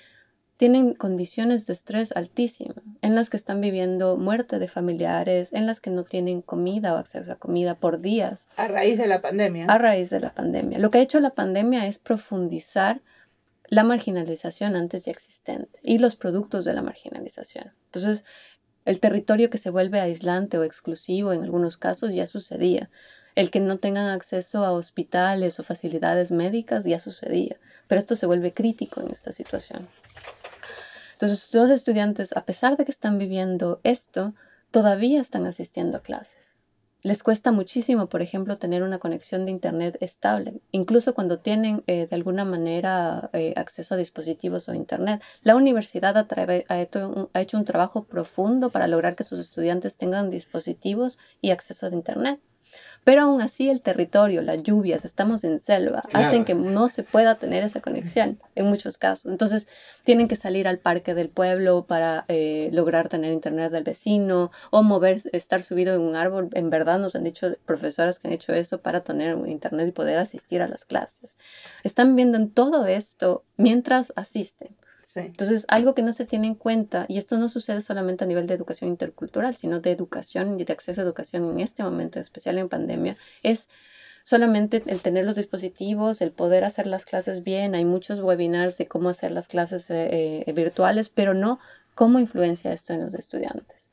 tienen 0.61 0.93
condiciones 0.93 1.65
de 1.65 1.73
estrés 1.73 2.11
altísimas, 2.11 2.83
en 3.01 3.15
las 3.15 3.31
que 3.31 3.37
están 3.37 3.61
viviendo 3.61 4.15
muerte 4.15 4.59
de 4.59 4.67
familiares, 4.67 5.51
en 5.53 5.65
las 5.65 5.79
que 5.79 5.89
no 5.89 6.03
tienen 6.03 6.43
comida 6.43 6.93
o 6.93 6.97
acceso 6.97 7.31
a 7.31 7.37
comida 7.37 7.73
por 7.73 7.99
días. 7.99 8.47
A 8.57 8.67
raíz 8.67 8.99
de 8.99 9.07
la 9.07 9.23
pandemia. 9.23 9.65
A 9.65 9.79
raíz 9.79 10.11
de 10.11 10.19
la 10.19 10.35
pandemia. 10.35 10.77
Lo 10.77 10.91
que 10.91 10.99
ha 10.99 11.01
hecho 11.01 11.19
la 11.19 11.31
pandemia 11.31 11.87
es 11.87 11.97
profundizar 11.97 13.01
la 13.69 13.83
marginalización 13.83 14.75
antes 14.75 15.05
ya 15.05 15.11
existente 15.11 15.79
y 15.81 15.97
los 15.97 16.15
productos 16.15 16.63
de 16.63 16.75
la 16.75 16.83
marginalización. 16.83 17.73
Entonces, 17.85 18.23
el 18.85 18.99
territorio 18.99 19.49
que 19.49 19.57
se 19.57 19.71
vuelve 19.71 19.99
aislante 19.99 20.59
o 20.59 20.63
exclusivo 20.63 21.33
en 21.33 21.41
algunos 21.41 21.77
casos 21.77 22.13
ya 22.13 22.27
sucedía. 22.27 22.91
El 23.33 23.49
que 23.49 23.61
no 23.61 23.77
tengan 23.77 24.09
acceso 24.09 24.63
a 24.63 24.73
hospitales 24.73 25.59
o 25.59 25.63
facilidades 25.63 26.31
médicas 26.31 26.85
ya 26.85 26.99
sucedía. 26.99 27.59
Pero 27.87 27.97
esto 27.97 28.13
se 28.13 28.27
vuelve 28.27 28.53
crítico 28.53 29.01
en 29.01 29.09
esta 29.09 29.31
situación. 29.31 29.89
Entonces, 31.21 31.53
los 31.53 31.69
estudiantes, 31.69 32.35
a 32.35 32.45
pesar 32.45 32.77
de 32.77 32.83
que 32.83 32.89
están 32.89 33.19
viviendo 33.19 33.79
esto, 33.83 34.33
todavía 34.71 35.21
están 35.21 35.45
asistiendo 35.45 35.97
a 35.97 36.01
clases. 36.01 36.57
Les 37.03 37.21
cuesta 37.21 37.51
muchísimo, 37.51 38.09
por 38.09 38.23
ejemplo, 38.23 38.57
tener 38.57 38.81
una 38.81 38.97
conexión 38.97 39.45
de 39.45 39.51
Internet 39.51 39.97
estable, 40.01 40.61
incluso 40.71 41.13
cuando 41.13 41.37
tienen 41.37 41.83
eh, 41.85 42.07
de 42.07 42.15
alguna 42.15 42.43
manera 42.43 43.29
eh, 43.33 43.53
acceso 43.55 43.93
a 43.93 43.97
dispositivos 43.97 44.67
o 44.67 44.73
Internet. 44.73 45.21
La 45.43 45.55
universidad 45.55 46.17
ha, 46.17 46.81
hecho 47.39 47.57
un 47.57 47.65
trabajo 47.65 48.05
profundo 48.05 48.71
para 48.71 48.87
lograr 48.87 49.15
que 49.15 49.23
sus 49.23 49.37
estudiantes 49.37 49.97
tengan 49.97 50.31
dispositivos 50.31 51.19
y 51.39 51.51
acceso 51.51 51.85
a 51.85 51.89
Internet. 51.89 52.39
Pero 53.03 53.21
aún 53.23 53.41
así 53.41 53.69
el 53.69 53.81
territorio, 53.81 54.41
las 54.41 54.61
lluvias, 54.61 55.05
estamos 55.05 55.43
en 55.43 55.59
selva, 55.59 56.01
hacen 56.13 56.45
que 56.45 56.53
no 56.53 56.87
se 56.87 57.03
pueda 57.03 57.35
tener 57.35 57.63
esa 57.63 57.81
conexión 57.81 58.39
en 58.53 58.65
muchos 58.67 58.97
casos. 58.97 59.31
Entonces 59.31 59.67
tienen 60.03 60.27
que 60.27 60.35
salir 60.35 60.67
al 60.67 60.77
parque 60.77 61.15
del 61.15 61.29
pueblo 61.29 61.85
para 61.87 62.25
eh, 62.27 62.69
lograr 62.71 63.09
tener 63.09 63.33
internet 63.33 63.71
del 63.71 63.83
vecino 63.83 64.51
o 64.69 64.83
mover, 64.83 65.21
estar 65.33 65.63
subido 65.63 65.95
en 65.95 66.01
un 66.01 66.15
árbol. 66.15 66.49
En 66.53 66.69
verdad 66.69 66.99
nos 66.99 67.15
han 67.15 67.23
dicho 67.23 67.47
profesoras 67.65 68.19
que 68.19 68.27
han 68.27 68.33
hecho 68.33 68.53
eso 68.53 68.81
para 68.81 69.01
tener 69.01 69.35
internet 69.47 69.87
y 69.87 69.91
poder 69.91 70.19
asistir 70.19 70.61
a 70.61 70.67
las 70.67 70.85
clases. 70.85 71.35
Están 71.83 72.15
viendo 72.15 72.37
en 72.37 72.51
todo 72.51 72.85
esto 72.85 73.43
mientras 73.57 74.13
asisten. 74.15 74.75
Entonces, 75.15 75.65
algo 75.67 75.93
que 75.93 76.01
no 76.01 76.13
se 76.13 76.25
tiene 76.25 76.47
en 76.47 76.55
cuenta, 76.55 77.05
y 77.07 77.17
esto 77.17 77.37
no 77.37 77.49
sucede 77.49 77.81
solamente 77.81 78.23
a 78.23 78.27
nivel 78.27 78.47
de 78.47 78.53
educación 78.53 78.89
intercultural, 78.89 79.55
sino 79.55 79.79
de 79.79 79.91
educación 79.91 80.59
y 80.59 80.63
de 80.63 80.73
acceso 80.73 81.01
a 81.01 81.03
educación 81.03 81.49
en 81.49 81.59
este 81.59 81.83
momento, 81.83 82.19
especial 82.19 82.57
en 82.57 82.69
pandemia, 82.69 83.17
es 83.43 83.69
solamente 84.23 84.83
el 84.85 84.99
tener 85.01 85.25
los 85.25 85.35
dispositivos, 85.35 86.21
el 86.21 86.31
poder 86.31 86.63
hacer 86.63 86.87
las 86.87 87.05
clases 87.05 87.43
bien. 87.43 87.75
Hay 87.75 87.85
muchos 87.85 88.19
webinars 88.19 88.77
de 88.77 88.87
cómo 88.87 89.09
hacer 89.09 89.31
las 89.31 89.47
clases 89.47 89.89
eh, 89.89 90.43
eh, 90.45 90.53
virtuales, 90.53 91.09
pero 91.09 91.33
no 91.33 91.59
cómo 91.95 92.19
influencia 92.19 92.71
esto 92.71 92.93
en 92.93 93.03
los 93.03 93.13
estudiantes. 93.13 93.89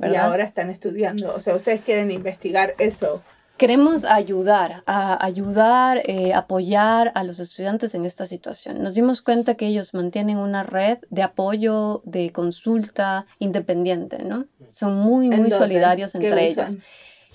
Y 0.00 0.16
ahora 0.16 0.44
están 0.44 0.70
estudiando, 0.70 1.32
o 1.32 1.40
sea, 1.40 1.54
ustedes 1.54 1.80
quieren 1.80 2.10
investigar 2.10 2.74
eso 2.78 3.22
Queremos 3.56 4.04
ayudar, 4.04 4.82
a 4.86 5.24
ayudar, 5.24 6.02
eh, 6.06 6.34
apoyar 6.34 7.12
a 7.14 7.22
los 7.22 7.38
estudiantes 7.38 7.94
en 7.94 8.04
esta 8.04 8.26
situación. 8.26 8.82
Nos 8.82 8.94
dimos 8.94 9.22
cuenta 9.22 9.54
que 9.54 9.66
ellos 9.68 9.94
mantienen 9.94 10.38
una 10.38 10.64
red 10.64 10.98
de 11.10 11.22
apoyo, 11.22 12.02
de 12.04 12.32
consulta 12.32 13.26
independiente, 13.38 14.24
¿no? 14.24 14.46
Son 14.72 14.96
muy, 14.96 15.30
muy 15.30 15.52
solidarios 15.52 16.16
entre 16.16 16.50
ellos. 16.50 16.78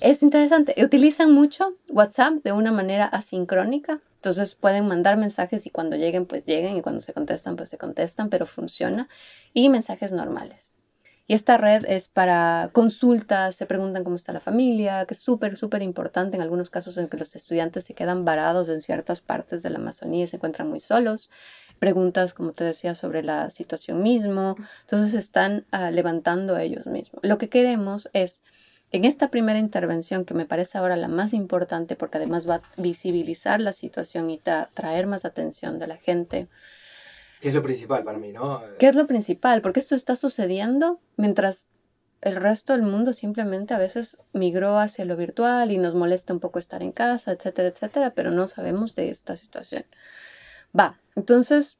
Es 0.01 0.21
interesante, 0.21 0.75
utilizan 0.83 1.31
mucho 1.31 1.75
WhatsApp 1.89 2.35
de 2.43 2.51
una 2.51 2.71
manera 2.71 3.05
asincrónica, 3.05 3.99
entonces 4.15 4.55
pueden 4.55 4.87
mandar 4.87 5.15
mensajes 5.15 5.65
y 5.65 5.69
cuando 5.69 5.95
lleguen, 5.95 6.25
pues 6.25 6.45
lleguen 6.45 6.75
y 6.75 6.81
cuando 6.81 6.99
se 6.99 7.13
contestan, 7.13 7.55
pues 7.55 7.69
se 7.69 7.77
contestan, 7.77 8.29
pero 8.29 8.45
funciona. 8.45 9.07
Y 9.53 9.69
mensajes 9.69 10.11
normales. 10.11 10.71
Y 11.29 11.35
esta 11.35 11.57
red 11.57 11.85
es 11.87 12.07
para 12.07 12.71
consultas, 12.73 13.55
se 13.55 13.67
preguntan 13.67 14.03
cómo 14.03 14.15
está 14.15 14.33
la 14.33 14.39
familia, 14.39 15.05
que 15.05 15.13
es 15.13 15.19
súper, 15.19 15.55
súper 15.57 15.83
importante 15.83 16.35
en 16.35 16.41
algunos 16.41 16.71
casos 16.71 16.97
en 16.97 17.07
que 17.07 17.17
los 17.17 17.35
estudiantes 17.35 17.83
se 17.83 17.93
quedan 17.93 18.25
varados 18.25 18.67
en 18.67 18.81
ciertas 18.81 19.21
partes 19.21 19.61
de 19.61 19.69
la 19.69 19.77
Amazonía 19.77 20.23
y 20.23 20.27
se 20.27 20.37
encuentran 20.37 20.67
muy 20.67 20.79
solos. 20.79 21.29
Preguntas, 21.77 22.33
como 22.33 22.53
te 22.53 22.63
decía, 22.63 22.95
sobre 22.95 23.21
la 23.21 23.51
situación 23.51 24.01
mismo. 24.01 24.55
Entonces 24.81 25.13
están 25.13 25.67
ah, 25.69 25.91
levantando 25.91 26.55
a 26.55 26.63
ellos 26.63 26.87
mismos. 26.87 27.21
Lo 27.21 27.37
que 27.37 27.47
queremos 27.47 28.09
es, 28.13 28.41
en 28.89 29.05
esta 29.05 29.29
primera 29.29 29.59
intervención, 29.59 30.25
que 30.25 30.33
me 30.33 30.47
parece 30.47 30.79
ahora 30.79 30.95
la 30.95 31.09
más 31.09 31.33
importante 31.33 31.95
porque 31.95 32.17
además 32.17 32.49
va 32.49 32.55
a 32.55 32.61
visibilizar 32.77 33.61
la 33.61 33.73
situación 33.73 34.31
y 34.31 34.39
traer 34.39 35.05
más 35.05 35.25
atención 35.25 35.77
de 35.77 35.85
la 35.85 35.97
gente, 35.97 36.47
¿Qué 37.39 37.49
es 37.49 37.55
lo 37.55 37.63
principal 37.63 38.03
para 38.03 38.17
mí, 38.17 38.31
no? 38.31 38.61
¿Qué 38.77 38.87
es 38.87 38.95
lo 38.95 39.07
principal? 39.07 39.61
Porque 39.61 39.79
esto 39.79 39.95
está 39.95 40.15
sucediendo 40.15 40.99
mientras 41.15 41.71
el 42.21 42.35
resto 42.35 42.73
del 42.73 42.81
mundo 42.81 43.13
simplemente 43.13 43.73
a 43.73 43.77
veces 43.77 44.17
migró 44.33 44.77
hacia 44.77 45.05
lo 45.05 45.15
virtual 45.15 45.71
y 45.71 45.77
nos 45.77 45.95
molesta 45.95 46.33
un 46.33 46.41
poco 46.41 46.59
estar 46.59 46.83
en 46.83 46.91
casa, 46.91 47.31
etcétera, 47.31 47.69
etcétera, 47.69 48.13
pero 48.13 48.31
no 48.31 48.47
sabemos 48.47 48.95
de 48.95 49.09
esta 49.09 49.35
situación. 49.35 49.85
Va, 50.77 50.99
entonces 51.15 51.77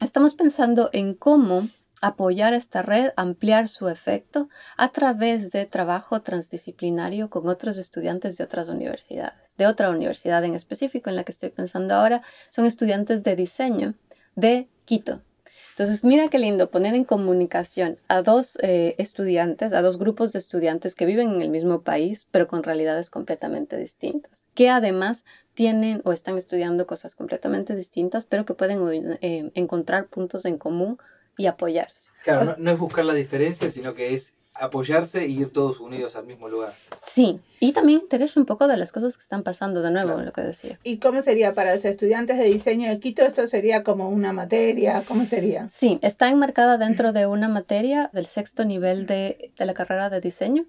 estamos 0.00 0.34
pensando 0.34 0.90
en 0.92 1.14
cómo 1.14 1.68
apoyar 2.02 2.54
esta 2.54 2.82
red, 2.82 3.12
ampliar 3.16 3.68
su 3.68 3.88
efecto 3.88 4.48
a 4.76 4.90
través 4.90 5.50
de 5.52 5.66
trabajo 5.66 6.20
transdisciplinario 6.20 7.28
con 7.28 7.48
otros 7.48 7.78
estudiantes 7.78 8.36
de 8.38 8.44
otras 8.44 8.68
universidades. 8.68 9.54
De 9.56 9.66
otra 9.66 9.90
universidad 9.90 10.44
en 10.44 10.54
específico 10.54 11.10
en 11.10 11.16
la 11.16 11.24
que 11.24 11.32
estoy 11.32 11.50
pensando 11.50 11.94
ahora, 11.94 12.22
son 12.48 12.64
estudiantes 12.64 13.22
de 13.22 13.36
diseño 13.36 13.94
de 14.34 14.68
Quito. 14.84 15.22
Entonces, 15.70 16.04
mira 16.04 16.28
qué 16.28 16.38
lindo 16.38 16.70
poner 16.70 16.94
en 16.94 17.04
comunicación 17.04 17.98
a 18.06 18.20
dos 18.20 18.58
eh, 18.60 18.96
estudiantes, 18.98 19.72
a 19.72 19.80
dos 19.80 19.98
grupos 19.98 20.32
de 20.32 20.38
estudiantes 20.38 20.94
que 20.94 21.06
viven 21.06 21.30
en 21.30 21.40
el 21.40 21.48
mismo 21.48 21.80
país, 21.80 22.28
pero 22.30 22.46
con 22.46 22.62
realidades 22.62 23.08
completamente 23.08 23.78
distintas, 23.78 24.44
que 24.54 24.68
además 24.68 25.24
tienen 25.54 26.02
o 26.04 26.12
están 26.12 26.36
estudiando 26.36 26.86
cosas 26.86 27.14
completamente 27.14 27.74
distintas, 27.74 28.24
pero 28.24 28.44
que 28.44 28.52
pueden 28.52 29.18
eh, 29.22 29.50
encontrar 29.54 30.08
puntos 30.08 30.44
en 30.44 30.58
común 30.58 30.98
y 31.38 31.46
apoyarse. 31.46 32.10
Claro, 32.24 32.56
no, 32.58 32.72
es 32.72 32.78
buscar 32.78 33.06
la 33.06 33.14
diferencia, 33.14 33.70
sino 33.70 33.94
que 33.94 34.12
es 34.12 34.34
apoyarse 34.60 35.26
y 35.26 35.40
ir 35.40 35.52
todos 35.52 35.80
unidos 35.80 36.16
al 36.16 36.26
mismo 36.26 36.48
lugar. 36.48 36.74
Sí, 37.00 37.40
y 37.58 37.72
también 37.72 38.00
enterarse 38.00 38.38
un 38.38 38.46
poco 38.46 38.68
de 38.68 38.76
las 38.76 38.92
cosas 38.92 39.16
que 39.16 39.22
están 39.22 39.42
pasando, 39.42 39.82
de 39.82 39.90
nuevo, 39.90 40.20
lo 40.20 40.32
que 40.32 40.42
decía. 40.42 40.78
¿Y 40.84 40.98
cómo 40.98 41.22
sería 41.22 41.54
para 41.54 41.74
los 41.74 41.84
estudiantes 41.84 42.38
de 42.38 42.44
diseño 42.44 42.88
de 42.88 43.00
Quito? 43.00 43.22
¿Esto 43.22 43.46
sería 43.46 43.82
como 43.82 44.08
una 44.08 44.32
materia? 44.32 45.02
¿Cómo 45.08 45.24
sería? 45.24 45.68
Sí, 45.70 45.98
está 46.02 46.28
enmarcada 46.28 46.78
dentro 46.78 47.12
de 47.12 47.26
una 47.26 47.48
materia 47.48 48.10
del 48.12 48.26
sexto 48.26 48.64
nivel 48.64 49.06
de, 49.06 49.52
de 49.58 49.66
la 49.66 49.74
carrera 49.74 50.10
de 50.10 50.20
diseño. 50.20 50.66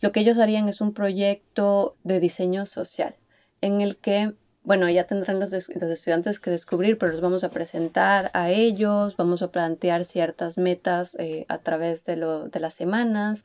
Lo 0.00 0.12
que 0.12 0.20
ellos 0.20 0.38
harían 0.38 0.68
es 0.68 0.80
un 0.80 0.94
proyecto 0.94 1.96
de 2.04 2.20
diseño 2.20 2.66
social 2.66 3.16
en 3.60 3.80
el 3.80 3.96
que 3.96 4.34
bueno, 4.64 4.88
ya 4.88 5.04
tendrán 5.04 5.40
los, 5.40 5.52
estudiantes 5.52 6.38
que 6.38 6.50
descubrir, 6.50 6.96
pero 6.96 7.12
los 7.12 7.20
vamos 7.20 7.42
a 7.42 7.50
presentar 7.50 8.30
a 8.32 8.50
ellos, 8.50 9.16
vamos 9.16 9.42
a 9.42 9.50
plantear 9.50 10.04
ciertas 10.04 10.56
metas 10.56 11.16
eh, 11.18 11.46
a 11.48 11.58
través 11.58 12.04
de, 12.04 12.16
lo, 12.16 12.48
de 12.48 12.60
las 12.60 12.74
semanas. 12.74 13.44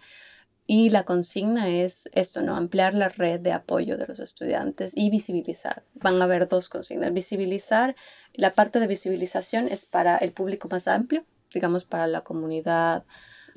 Y 0.70 0.90
la 0.90 1.06
consigna 1.06 1.70
es 1.70 2.10
esto, 2.12 2.42
¿no? 2.42 2.56
Ampliar 2.56 2.94
la 2.94 3.08
red 3.08 3.40
de 3.40 3.54
apoyo 3.54 3.98
de 3.98 4.06
los 4.06 4.20
estudiantes 4.20 4.92
y 4.96 5.10
visibilizar. 5.10 5.84
Van 5.96 6.22
a 6.22 6.26
haber 6.26 6.50
dos 6.50 6.68
consignas. 6.68 7.14
Visibilizar, 7.14 7.96
la 8.34 8.52
parte 8.52 8.80
de 8.80 8.88
visibilización 8.88 9.70
es 9.70 9.86
para 9.86 10.18
el 10.18 10.34
público 10.34 10.68
más 10.68 10.90
amplio, 10.90 11.24
digamos 11.54 11.86
para 11.86 12.06
la 12.08 12.22
comunidad 12.22 13.06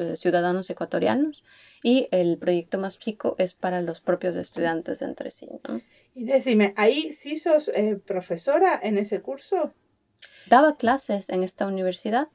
eh, 0.01 0.17
ciudadanos 0.17 0.69
ecuatorianos 0.71 1.45
y 1.83 2.09
el 2.11 2.39
proyecto 2.39 2.79
más 2.79 2.99
chico 2.99 3.35
es 3.39 3.55
para 3.55 3.81
los 3.83 4.01
propios 4.01 4.37
estudiantes 4.37 5.03
entre 5.03 5.31
sí. 5.31 5.49
¿no? 5.69 5.81
Y 6.15 6.25
decime, 6.25 6.75
¿ahí 6.77 7.13
sí 7.13 7.37
sos 7.37 7.69
eh, 7.69 8.01
profesora 8.05 8.79
en 8.83 8.99
ese 8.99 9.21
curso? 9.21 9.73
Daba 10.49 10.77
clases 10.77 11.29
en 11.29 11.43
esta 11.43 11.67
universidad, 11.67 12.29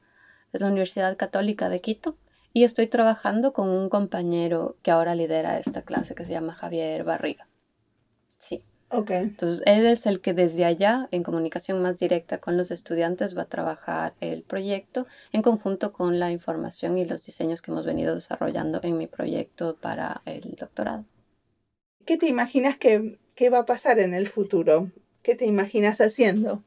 es 0.52 0.60
la 0.60 0.68
Universidad 0.68 1.16
Católica 1.16 1.68
de 1.68 1.80
Quito, 1.80 2.16
y 2.52 2.64
estoy 2.64 2.86
trabajando 2.86 3.52
con 3.52 3.68
un 3.68 3.90
compañero 3.90 4.78
que 4.82 4.90
ahora 4.90 5.14
lidera 5.14 5.58
esta 5.58 5.82
clase 5.82 6.14
que 6.14 6.24
se 6.24 6.32
llama 6.32 6.54
Javier 6.54 7.04
Barriga. 7.04 7.48
Sí. 8.38 8.64
Okay. 8.88 9.18
Entonces, 9.18 9.62
él 9.66 9.84
es 9.84 10.06
el 10.06 10.20
que 10.20 10.32
desde 10.32 10.64
allá, 10.64 11.08
en 11.10 11.24
comunicación 11.24 11.82
más 11.82 11.98
directa 11.98 12.38
con 12.38 12.56
los 12.56 12.70
estudiantes, 12.70 13.36
va 13.36 13.42
a 13.42 13.46
trabajar 13.46 14.14
el 14.20 14.42
proyecto 14.42 15.06
en 15.32 15.42
conjunto 15.42 15.92
con 15.92 16.20
la 16.20 16.30
información 16.30 16.96
y 16.96 17.04
los 17.04 17.26
diseños 17.26 17.62
que 17.62 17.72
hemos 17.72 17.84
venido 17.84 18.14
desarrollando 18.14 18.78
en 18.84 18.96
mi 18.96 19.08
proyecto 19.08 19.76
para 19.76 20.22
el 20.24 20.54
doctorado. 20.54 21.04
¿Qué 22.04 22.16
te 22.16 22.28
imaginas 22.28 22.76
que, 22.76 23.18
va 23.52 23.58
a 23.58 23.66
pasar 23.66 23.98
en 23.98 24.14
el 24.14 24.28
futuro? 24.28 24.92
¿Qué 25.22 25.34
te 25.34 25.46
imaginas 25.46 26.00
haciendo? 26.00 26.62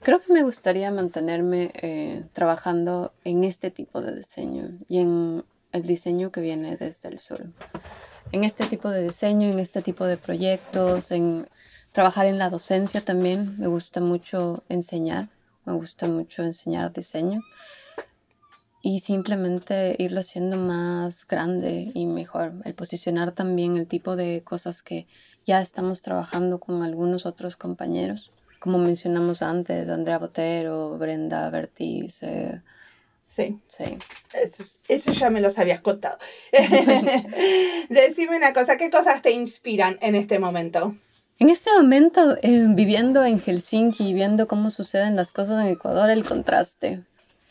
Creo 0.00 0.18
que 0.18 0.32
me 0.32 0.42
gustaría 0.42 0.90
mantenerme 0.90 1.70
eh, 1.74 2.24
trabajando 2.32 3.12
en 3.22 3.44
este 3.44 3.70
tipo 3.70 4.00
de 4.00 4.16
diseño 4.16 4.78
y 4.88 4.98
en 4.98 5.44
el 5.70 5.82
diseño 5.84 6.32
que 6.32 6.40
viene 6.40 6.76
desde 6.76 7.10
el 7.10 7.20
sur. 7.20 7.44
En 8.32 8.42
este 8.42 8.66
tipo 8.66 8.90
de 8.90 9.04
diseño, 9.04 9.48
en 9.48 9.60
este 9.60 9.82
tipo 9.82 10.04
de 10.04 10.16
proyectos, 10.16 11.12
en 11.12 11.46
trabajar 11.92 12.26
en 12.26 12.38
la 12.38 12.50
docencia 12.50 13.04
también. 13.04 13.58
Me 13.58 13.66
gusta 13.66 14.00
mucho 14.00 14.64
enseñar, 14.68 15.28
me 15.64 15.72
gusta 15.74 16.06
mucho 16.06 16.42
enseñar 16.42 16.92
diseño 16.92 17.42
y 18.82 19.00
simplemente 19.00 19.94
irlo 19.98 20.20
haciendo 20.20 20.56
más 20.56 21.26
grande 21.26 21.90
y 21.94 22.06
mejor. 22.06 22.54
El 22.64 22.74
posicionar 22.74 23.32
también 23.32 23.76
el 23.76 23.86
tipo 23.86 24.16
de 24.16 24.42
cosas 24.42 24.82
que 24.82 25.06
ya 25.44 25.60
estamos 25.60 26.02
trabajando 26.02 26.60
con 26.60 26.82
algunos 26.82 27.26
otros 27.26 27.56
compañeros, 27.56 28.32
como 28.58 28.78
mencionamos 28.78 29.42
antes, 29.42 29.88
Andrea 29.88 30.18
Botero, 30.18 30.98
Brenda 30.98 31.48
Bertiz. 31.50 32.22
Eh, 32.22 32.60
sí. 33.28 33.60
Sí. 33.68 33.98
Eso, 34.34 34.78
eso, 34.86 35.12
ya 35.12 35.30
me 35.30 35.40
los 35.40 35.58
habías 35.58 35.80
contado. 35.80 36.18
Decime 37.88 38.36
una 38.36 38.52
cosa, 38.52 38.76
¿qué 38.76 38.90
cosas 38.90 39.22
te 39.22 39.30
inspiran 39.30 39.98
en 40.02 40.14
este 40.14 40.38
momento? 40.38 40.94
En 41.40 41.48
este 41.48 41.70
momento, 41.74 42.36
eh, 42.42 42.66
viviendo 42.68 43.24
en 43.24 43.40
Helsinki 43.40 44.10
y 44.10 44.12
viendo 44.12 44.46
cómo 44.46 44.68
suceden 44.68 45.16
las 45.16 45.32
cosas 45.32 45.64
en 45.64 45.72
Ecuador, 45.72 46.10
el 46.10 46.22
contraste. 46.22 47.02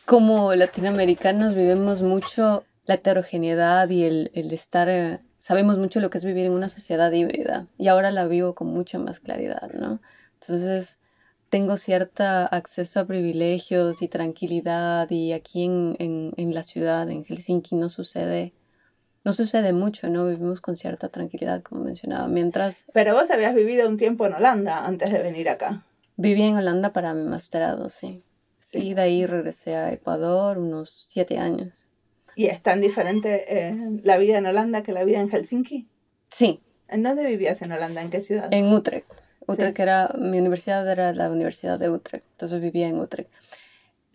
Como 0.06 0.54
latinoamericanos 0.54 1.56
vivimos 1.56 2.04
mucho 2.04 2.66
la 2.86 2.94
heterogeneidad 2.94 3.90
y 3.90 4.04
el, 4.04 4.30
estar, 4.36 4.90
eh, 4.90 5.22
sabemos 5.40 5.80
mucho 5.80 6.02
lo 6.02 6.12
que 6.12 6.20
es 6.20 6.24
vivir 6.24 6.46
en 6.46 6.52
una 6.52 6.70
sociedad 6.70 7.12
híbrida 7.12 7.66
y 7.80 7.88
ahora 7.88 8.12
la 8.12 8.28
vivo 8.28 8.54
con 8.54 8.68
mucha 8.68 9.00
más 9.00 9.20
claridad, 9.20 9.72
¿no? 9.74 10.00
Entonces, 10.40 11.00
tengo 11.50 11.76
cierto 11.76 12.24
acceso 12.24 13.00
a 13.00 13.06
privilegios 13.06 14.04
y 14.04 14.08
tranquilidad 14.08 15.10
y 15.10 15.34
aquí 15.34 15.64
en, 15.64 15.96
en 16.38 16.54
la 16.54 16.62
ciudad, 16.62 17.10
en 17.10 17.26
Helsinki, 17.26 17.76
no 17.76 17.90
sucede 17.90 18.54
no 19.30 19.34
sucede 19.34 19.74
mucho, 19.74 20.10
¿no? 20.10 20.26
Vivimos 20.26 20.60
con 20.60 20.76
cierta 20.76 21.10
tranquilidad, 21.10 21.62
como 21.62 21.84
mencionaba, 21.84 22.28
mientras... 22.28 22.86
Pero 22.94 23.14
vos 23.14 23.30
habías 23.30 23.54
vivido 23.54 23.88
un 23.88 23.96
tiempo 23.96 24.26
en 24.26 24.34
Holanda 24.34 24.88
antes 24.88 25.12
de 25.12 25.22
venir 25.22 25.50
acá. 25.50 25.86
Viví 26.16 26.42
en 26.42 26.56
Holanda 26.56 26.94
para 26.94 27.14
mi 27.14 27.30
masterado, 27.30 27.92
sí. 27.92 28.24
sí. 28.60 28.80
Y 28.80 28.94
de 28.96 29.02
ahí 29.04 29.28
regresé 29.28 29.76
a 29.76 29.94
Ecuador 29.94 30.58
unos 30.58 30.90
siete 30.90 31.38
años. 31.38 31.86
¿Y 32.36 32.48
es 32.48 32.64
tan 32.64 32.82
diferente 32.82 33.46
eh, 33.56 33.78
la 34.02 34.18
vida 34.18 34.40
en 34.40 34.48
Holanda 34.48 34.82
que 34.82 34.94
la 34.94 35.04
vida 35.04 35.22
en 35.22 35.30
Helsinki? 35.30 35.88
Sí. 36.32 36.62
¿En 36.88 37.04
dónde 37.04 37.24
vivías 37.24 37.62
en 37.62 37.72
Holanda? 37.72 38.02
¿En 38.02 38.10
qué 38.10 38.22
ciudad? 38.22 38.48
En 38.50 38.74
Utrecht. 38.74 39.12
Utrecht 39.46 39.80
era, 39.80 40.12
mi 40.18 40.40
universidad 40.40 40.90
era 40.90 41.14
la 41.14 41.30
Universidad 41.30 41.78
de 41.78 41.92
Utrecht, 41.92 42.26
entonces 42.32 42.62
vivía 42.62 42.88
en 42.88 42.98
Utrecht. 42.98 43.30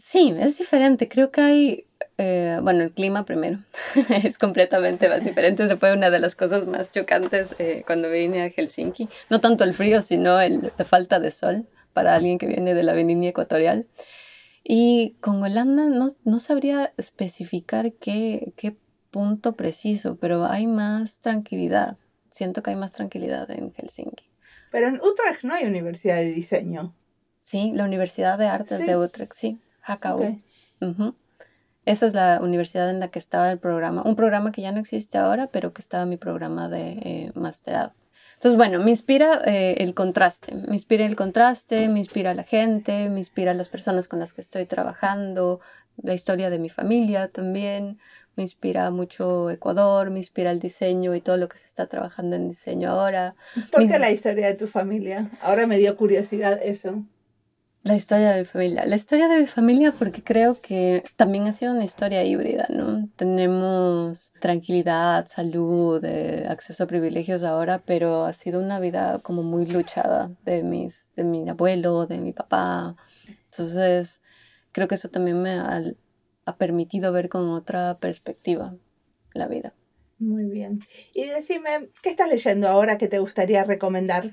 Sí, 0.07 0.35
es 0.39 0.59
diferente. 0.59 1.09
Creo 1.09 1.31
que 1.31 1.41
hay, 1.41 1.87
eh, 2.19 2.59
bueno, 2.63 2.85
el 2.85 2.93
clima 2.93 3.25
primero 3.25 3.61
es 4.23 4.37
completamente 4.37 5.09
más 5.09 5.25
diferente. 5.25 5.67
Se 5.67 5.79
fue 5.79 5.95
una 5.95 6.11
de 6.11 6.21
las 6.21 6.35
cosas 6.35 6.67
más 6.67 6.93
chocantes 6.93 7.57
eh, 7.59 7.85
cuando 7.87 8.11
vine 8.11 8.43
a 8.43 8.51
Helsinki. 8.51 9.09
No 9.31 9.41
tanto 9.41 9.65
el 9.65 9.73
frío, 9.73 10.03
sino 10.03 10.39
el, 10.43 10.71
la 10.77 10.85
falta 10.85 11.21
de 11.21 11.31
sol 11.31 11.67
para 11.95 12.15
alguien 12.15 12.37
que 12.37 12.47
viene 12.47 12.75
de 12.75 12.83
la 12.83 12.93
avenida 12.93 13.31
ecuatorial. 13.31 13.87
Y 14.63 15.17
con 15.23 15.43
Holanda 15.43 15.87
no, 15.87 16.11
no 16.25 16.39
sabría 16.39 16.93
especificar 16.99 17.95
qué, 17.95 18.53
qué 18.57 18.77
punto 19.11 19.55
preciso, 19.55 20.19
pero 20.21 20.45
hay 20.45 20.67
más 20.67 21.21
tranquilidad. 21.21 21.97
Siento 22.29 22.63
que 22.63 22.71
hay 22.71 22.77
más 22.77 22.93
tranquilidad 22.93 23.51
en 23.51 23.73
Helsinki. 23.73 24.29
Pero 24.71 24.89
en 24.89 24.97
Utrecht 24.97 25.45
no 25.45 25.55
hay 25.55 25.65
universidad 25.65 26.17
de 26.17 26.31
diseño. 26.31 26.95
Sí, 27.41 27.73
la 27.75 27.85
Universidad 27.85 28.39
de 28.39 28.49
Artes 28.49 28.79
¿Sí? 28.79 28.87
de 28.87 28.99
Utrecht, 28.99 29.33
sí. 29.33 29.59
HKU. 29.87 31.15
Esa 31.87 32.07
es 32.07 32.15
la 32.15 32.41
universidad 32.43 32.89
en 32.89 32.99
la 32.99 33.09
que 33.09 33.19
estaba 33.19 33.51
el 33.51 33.59
programa, 33.59 34.03
un 34.03 34.17
programa 34.17 34.53
que 34.53 34.63
ya 34.63 34.73
no 34.73 34.81
existe 34.81 35.19
ahora, 35.19 35.49
pero 35.49 35.75
que 35.75 35.83
estaba 35.83 36.07
mi 36.07 36.17
programa 36.17 36.69
de 36.69 36.93
eh, 36.93 37.33
masterado. 37.35 37.93
Entonces, 38.35 38.57
bueno, 38.57 38.83
me 38.83 38.91
inspira 38.91 39.43
eh, 39.45 39.77
el 39.79 39.95
contraste, 39.95 40.55
me 40.55 40.75
inspira 40.75 41.05
el 41.05 41.15
contraste, 41.15 41.89
me 41.89 41.99
inspira 41.99 42.35
la 42.35 42.43
gente, 42.43 43.09
me 43.11 43.19
inspira 43.19 43.55
las 43.55 43.69
personas 43.69 44.09
con 44.09 44.19
las 44.19 44.33
que 44.33 44.41
estoy 44.41 44.67
trabajando, 44.67 45.61
la 46.03 46.15
historia 46.15 46.51
de 46.51 46.59
mi 46.59 46.69
familia 46.69 47.29
también, 47.29 47.99
me 48.37 48.43
inspira 48.43 48.91
mucho 48.91 49.51
Ecuador, 49.51 50.11
me 50.11 50.19
inspira 50.19 50.51
el 50.51 50.59
diseño 50.59 51.15
y 51.15 51.21
todo 51.21 51.37
lo 51.37 51.49
que 51.49 51.59
se 51.59 51.67
está 51.67 51.87
trabajando 51.87 52.35
en 52.37 52.49
diseño 52.49 52.91
ahora. 52.91 53.37
¿Por 53.71 53.87
qué 53.87 53.99
la 53.99 54.11
historia 54.11 54.49
de 54.49 54.55
tu 54.55 54.67
familia? 54.67 55.31
Ahora 55.41 55.67
me 55.67 55.79
dio 55.79 55.97
curiosidad 55.97 56.59
eso. 56.63 57.05
La 57.85 57.95
historia 57.95 58.33
de 58.33 58.41
mi 58.41 58.47
familia. 58.47 58.87
La 58.87 58.97
historia 58.97 59.29
de 59.29 59.41
mi 59.41 59.47
familia 59.47 59.93
porque 59.93 60.23
creo 60.23 60.59
que 60.59 61.05
también 61.17 61.47
ha 61.47 61.53
sido 61.53 61.73
una 61.73 61.85
historia 61.85 62.25
híbrida, 62.25 62.67
¿no? 62.71 63.11
Tenemos 63.15 64.33
tranquilidad, 64.41 65.27
salud, 65.29 66.03
eh, 66.03 66.47
acceso 66.49 66.85
a 66.85 66.87
privilegios 66.87 67.43
ahora, 67.43 67.83
pero 67.85 68.25
ha 68.25 68.33
sido 68.33 68.63
una 68.63 68.81
vida 68.81 69.19
como 69.19 69.43
muy 69.43 69.67
luchada 69.67 70.31
de, 70.47 70.63
mis, 70.63 71.13
de 71.15 71.25
mi 71.25 71.47
abuelo, 71.47 72.07
de 72.07 72.17
mi 72.17 72.33
papá. 72.33 72.97
Entonces, 73.51 74.23
creo 74.73 74.89
que 74.89 74.95
eso 74.95 75.11
también 75.11 75.43
me 75.43 75.51
ha, 75.51 75.83
ha 76.47 76.57
permitido 76.57 77.13
ver 77.13 77.29
con 77.29 77.51
otra 77.51 77.99
perspectiva 77.99 78.75
la 79.35 79.47
vida. 79.47 79.75
Muy 80.19 80.45
bien. 80.45 80.81
Y 81.13 81.27
decime, 81.27 81.91
¿qué 82.03 82.09
estás 82.09 82.31
leyendo 82.31 82.67
ahora 82.67 82.97
que 82.97 83.09
te 83.09 83.19
gustaría 83.19 83.63
recomendar? 83.63 84.31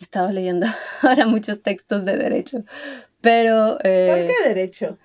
Estaba 0.00 0.32
leyendo 0.32 0.66
ahora 1.02 1.26
muchos 1.26 1.62
textos 1.62 2.04
de 2.04 2.16
derecho, 2.16 2.64
Pero... 3.20 3.78
eh, 3.84 4.08
¿Por 4.08 4.26
qué 4.26 4.48
derecho? 4.48 4.98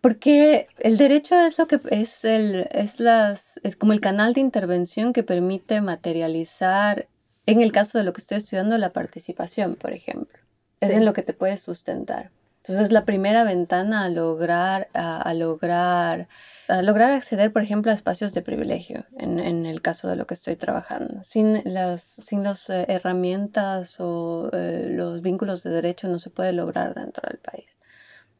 Porque 0.00 0.66
el 0.80 0.96
derecho 0.98 1.38
es 1.38 1.58
lo 1.58 1.68
que 1.68 1.80
es 1.90 2.24
el 2.24 2.66
es 2.72 2.98
las 2.98 3.60
es 3.62 3.76
como 3.76 3.92
el 3.92 4.00
canal 4.00 4.34
de 4.34 4.40
intervención 4.40 5.12
que 5.12 5.22
permite 5.22 5.80
materializar 5.80 7.06
en 7.46 7.60
el 7.60 7.70
caso 7.70 7.98
de 7.98 8.04
lo 8.04 8.12
que 8.12 8.20
estoy 8.20 8.38
estudiando 8.38 8.76
la 8.78 8.92
participación, 8.92 9.76
por 9.76 9.92
ejemplo. 9.92 10.38
Es 10.80 10.90
Sí. 10.90 10.96
en 10.96 11.04
lo 11.04 11.12
que 11.12 11.22
te 11.22 11.34
puedes 11.34 11.60
sustentar. 11.60 12.30
Entonces 12.64 12.92
la 12.92 13.04
primera 13.04 13.42
ventana 13.42 14.04
a 14.04 14.08
lograr 14.08 14.88
a, 14.94 15.34
lograr 15.34 16.28
lograr 16.68 17.10
acceder, 17.10 17.52
por 17.52 17.62
ejemplo, 17.62 17.90
a 17.90 17.94
espacios 17.94 18.34
de 18.34 18.42
privilegio 18.42 19.04
en, 19.18 19.40
en 19.40 19.66
el 19.66 19.82
caso 19.82 20.08
de 20.08 20.14
lo 20.14 20.26
que 20.28 20.34
estoy 20.34 20.54
trabajando. 20.54 21.24
Sin 21.24 21.60
las 21.64 22.02
sin 22.04 22.44
las 22.44 22.70
eh, 22.70 22.86
herramientas 22.88 23.96
o 23.98 24.48
eh, 24.52 24.86
los 24.90 25.22
vínculos 25.22 25.64
de 25.64 25.70
derecho 25.70 26.06
no 26.06 26.20
se 26.20 26.30
puede 26.30 26.52
lograr 26.52 26.94
dentro 26.94 27.28
del 27.28 27.38
país. 27.38 27.78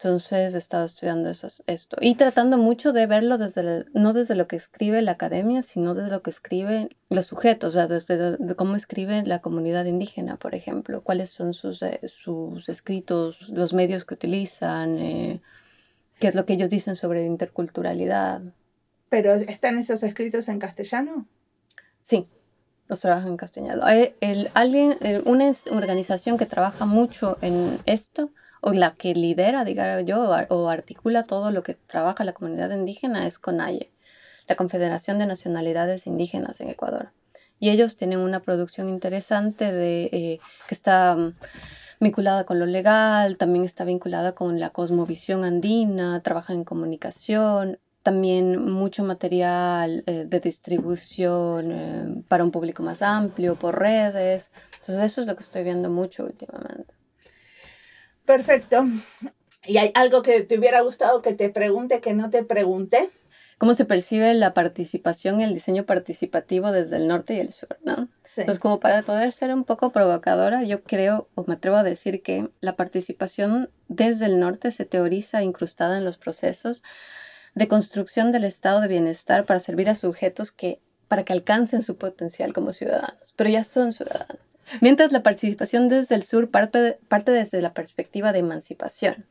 Entonces 0.05 0.55
he 0.55 0.59
estado 0.59 0.85
estudiando 0.85 1.31
eso, 1.31 1.49
esto 1.67 1.97
y 2.01 2.17
tratando 2.17 2.59
mucho 2.59 2.93
de 2.93 3.07
verlo 3.07 3.39
desde 3.39 3.61
el- 3.61 3.87
no 3.95 4.13
desde 4.13 4.35
lo 4.35 4.49
que 4.49 4.57
escribe 4.57 5.01
la 5.01 5.13
academia, 5.13 5.63
sino 5.63 5.95
desde 5.95 6.11
lo 6.11 6.23
que 6.23 6.31
escriben 6.31 6.91
los 7.09 7.27
sujetos, 7.27 7.75
o 7.75 7.79
sea, 7.79 7.87
desde 7.87 8.17
lo- 8.17 8.37
de 8.37 8.55
cómo 8.57 8.75
escribe 8.75 9.23
la 9.25 9.41
comunidad 9.41 9.85
indígena, 9.85 10.37
por 10.37 10.55
ejemplo, 10.57 11.03
cuáles 11.03 11.31
son 11.31 11.55
sus, 11.55 11.83
eh, 11.83 12.01
sus 12.09 12.69
escritos, 12.69 13.49
los 13.51 13.75
medios 13.75 14.05
que 14.05 14.15
utilizan, 14.15 14.99
eh, 14.99 15.41
qué 16.19 16.29
es 16.29 16.35
lo 16.35 16.47
que 16.47 16.55
ellos 16.55 16.71
dicen 16.71 16.97
sobre 16.97 17.25
interculturalidad. 17.25 18.43
¿Pero 19.09 19.35
están 19.35 19.79
esos 19.79 20.03
escritos 20.03 20.49
en 20.49 20.59
castellano? 20.59 21.27
Sí, 22.01 22.27
los 22.89 22.99
trabajan 23.01 23.29
en 23.33 23.37
castellano. 23.37 23.89
Eh, 23.89 24.17
el- 24.21 24.51
alguien, 24.55 24.97
eh, 25.01 25.23
una 25.27 25.53
organización 25.71 26.39
que 26.39 26.47
trabaja 26.47 26.87
mucho 26.87 27.39
en 27.41 27.79
esto, 27.87 28.31
o 28.65 28.73
la 28.73 28.95
que 28.95 29.13
lidera, 29.15 29.65
diga 29.65 30.01
yo, 30.01 30.31
o, 30.31 30.33
ar- 30.33 30.47
o 30.51 30.69
articula 30.71 31.25
todo 31.25 31.51
lo 31.51 31.63
que 31.63 31.75
trabaja 31.75 32.25
la 32.25 32.33
comunidad 32.33 32.71
indígena 32.71 33.27
es 33.27 33.39
CONAIE, 33.39 33.91
la 34.49 34.55
Confederación 34.57 35.19
de 35.19 35.27
Nacionalidades 35.27 36.07
Indígenas 36.07 36.61
en 36.61 36.71
Ecuador. 36.71 37.11
Y 37.59 37.71
ellos 37.71 37.97
tienen 37.97 38.19
una 38.21 38.41
producción 38.41 38.89
interesante 38.89 39.73
de, 39.73 40.05
eh, 40.13 40.41
que 40.69 40.75
está 40.75 41.15
mm, 41.17 41.35
vinculada 42.01 42.45
con 42.45 42.59
lo 42.59 42.67
legal, 42.67 43.37
también 43.37 43.65
está 43.65 43.85
vinculada 43.85 44.33
con 44.33 44.59
la 44.59 44.71
cosmovisión 44.71 45.45
andina, 45.45 46.21
trabajan 46.23 46.57
en 46.59 46.65
comunicación, 46.65 47.79
también 48.03 48.61
mucho 48.65 49.05
material 49.05 50.03
eh, 50.07 50.25
de 50.27 50.41
distribución 50.41 51.71
eh, 51.73 52.23
para 52.29 52.43
un 52.45 52.51
público 52.51 52.83
más 52.83 53.03
amplio 53.03 53.55
por 53.57 53.79
redes. 53.79 54.51
Entonces 54.81 55.05
eso 55.05 55.21
es 55.21 55.27
lo 55.27 55.37
que 55.37 55.43
estoy 55.45 55.63
viendo 55.63 55.89
mucho 55.91 56.25
últimamente. 56.25 56.95
Perfecto. 58.25 58.85
¿Y 59.65 59.77
hay 59.77 59.93
algo 59.95 60.23
que 60.23 60.41
te 60.43 60.59
hubiera 60.59 60.81
gustado 60.81 61.23
que 61.23 61.35
te 61.35 61.49
pregunte 61.49 62.01
que 62.01 62.15
no 62.15 62.31
te 62.31 62.43
pregunté? 62.43 63.09
¿Cómo 63.59 63.75
se 63.75 63.85
percibe 63.85 64.35
la 64.35 64.55
participación 64.55 65.41
y 65.41 65.45
el 65.45 65.55
diseño 65.55 65.87
participativo 65.87 66.73
desde 66.73 66.97
el 66.97 67.07
norte 67.07 67.35
y 67.35 67.39
el 67.39 67.53
sur? 67.53 67.79
¿no? 67.85 68.09
Sí. 68.25 68.41
Entonces, 68.41 68.59
como 68.59 68.81
para 68.81 69.03
poder 69.03 69.31
ser 69.31 69.55
un 69.55 69.63
poco 69.63 69.93
provocadora, 69.93 70.65
yo 70.65 70.83
creo 70.83 71.29
o 71.37 71.45
me 71.47 71.55
atrevo 71.55 71.77
a 71.77 71.85
decir 71.85 72.23
que 72.23 72.51
la 72.61 72.75
participación 72.75 73.71
desde 73.87 74.27
el 74.27 74.41
norte 74.41 74.73
se 74.73 74.85
teoriza 74.85 75.45
incrustada 75.45 75.97
en 75.97 76.05
los 76.05 76.19
procesos 76.19 76.83
de 77.55 77.69
construcción 77.69 78.33
del 78.33 78.45
estado 78.45 78.81
de 78.81 78.89
bienestar 78.89 79.45
para 79.45 79.61
servir 79.61 79.89
a 79.89 79.95
sujetos 79.95 80.51
que 80.51 80.81
para 81.07 81.25
que 81.25 81.35
alcancen 81.35 81.83
su 81.83 81.99
potencial 81.99 82.55
como 82.55 82.73
ciudadanos, 82.73 83.35
pero 83.37 83.51
ya 83.51 83.65
son 83.65 83.93
ciudadanos. 83.93 84.52
Mientras 84.81 85.13
la 85.13 85.23
participación 85.23 85.89
desde 85.89 86.15
el 86.15 86.23
sur 86.23 86.51
parte, 86.51 86.99
parte 87.09 87.31
desde 87.33 87.61
la 87.63 87.75
perspectiva 87.75 88.33
de 88.33 88.41
emancipación, 88.41 89.27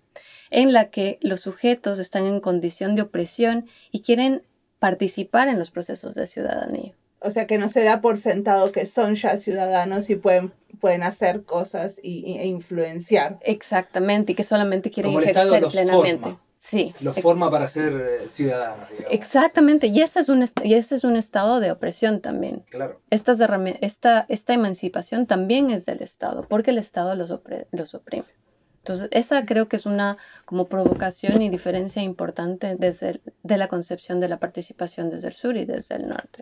en 0.49 0.73
la 0.73 0.89
que 0.89 1.17
los 1.21 1.41
sujetos 1.41 1.99
están 1.99 2.25
en 2.25 2.39
condición 2.39 2.95
de 2.95 3.03
opresión 3.03 3.67
y 3.91 4.01
quieren 4.01 4.43
participar 4.79 5.47
en 5.47 5.59
los 5.59 5.71
procesos 5.71 6.15
de 6.15 6.27
ciudadanía. 6.27 6.93
O 7.19 7.29
sea, 7.29 7.45
que 7.45 7.57
no 7.59 7.67
se 7.67 7.83
da 7.83 8.01
por 8.01 8.17
sentado 8.17 8.71
que 8.71 8.85
son 8.87 9.13
ya 9.15 9.37
ciudadanos 9.37 10.09
y 10.09 10.15
pueden, 10.15 10.51
pueden 10.79 11.03
hacer 11.03 11.43
cosas 11.43 11.99
y, 12.01 12.23
y- 12.25 12.39
e 12.39 12.47
influenciar. 12.47 13.37
Exactamente, 13.41 14.31
y 14.31 14.35
que 14.35 14.43
solamente 14.43 14.89
quieren 14.89 15.11
Como 15.11 15.21
ejercer 15.23 15.63
plenamente. 15.67 16.21
forma. 16.23 16.41
Sí. 16.63 16.93
Los 17.01 17.19
forma 17.19 17.49
para 17.49 17.67
ser 17.67 17.91
eh, 18.21 18.29
ciudadanos, 18.29 18.87
digamos. 18.91 19.11
Exactamente, 19.11 19.87
y 19.87 19.99
ese, 20.01 20.19
es 20.19 20.29
un, 20.29 20.45
y 20.63 20.75
ese 20.75 20.93
es 20.93 21.03
un 21.03 21.15
estado 21.15 21.59
de 21.59 21.71
opresión 21.71 22.21
también. 22.21 22.61
Claro. 22.69 23.01
Estas 23.09 23.39
esta, 23.81 24.27
esta 24.29 24.53
emancipación 24.53 25.25
también 25.25 25.71
es 25.71 25.85
del 25.85 26.03
Estado, 26.03 26.45
porque 26.47 26.69
el 26.69 26.77
Estado 26.77 27.15
los, 27.15 27.31
opre- 27.31 27.65
los 27.71 27.95
oprime. 27.95 28.27
Entonces, 28.77 29.09
esa 29.11 29.43
creo 29.43 29.67
que 29.67 29.75
es 29.75 29.87
una 29.87 30.17
como 30.45 30.67
provocación 30.67 31.41
y 31.41 31.49
diferencia 31.49 32.03
importante 32.03 32.75
desde 32.77 33.09
el- 33.09 33.21
de 33.41 33.57
la 33.57 33.67
concepción 33.67 34.19
de 34.19 34.29
la 34.29 34.37
participación 34.37 35.09
desde 35.09 35.29
el 35.29 35.33
sur 35.33 35.57
y 35.57 35.65
desde 35.65 35.95
el 35.95 36.07
norte. 36.07 36.41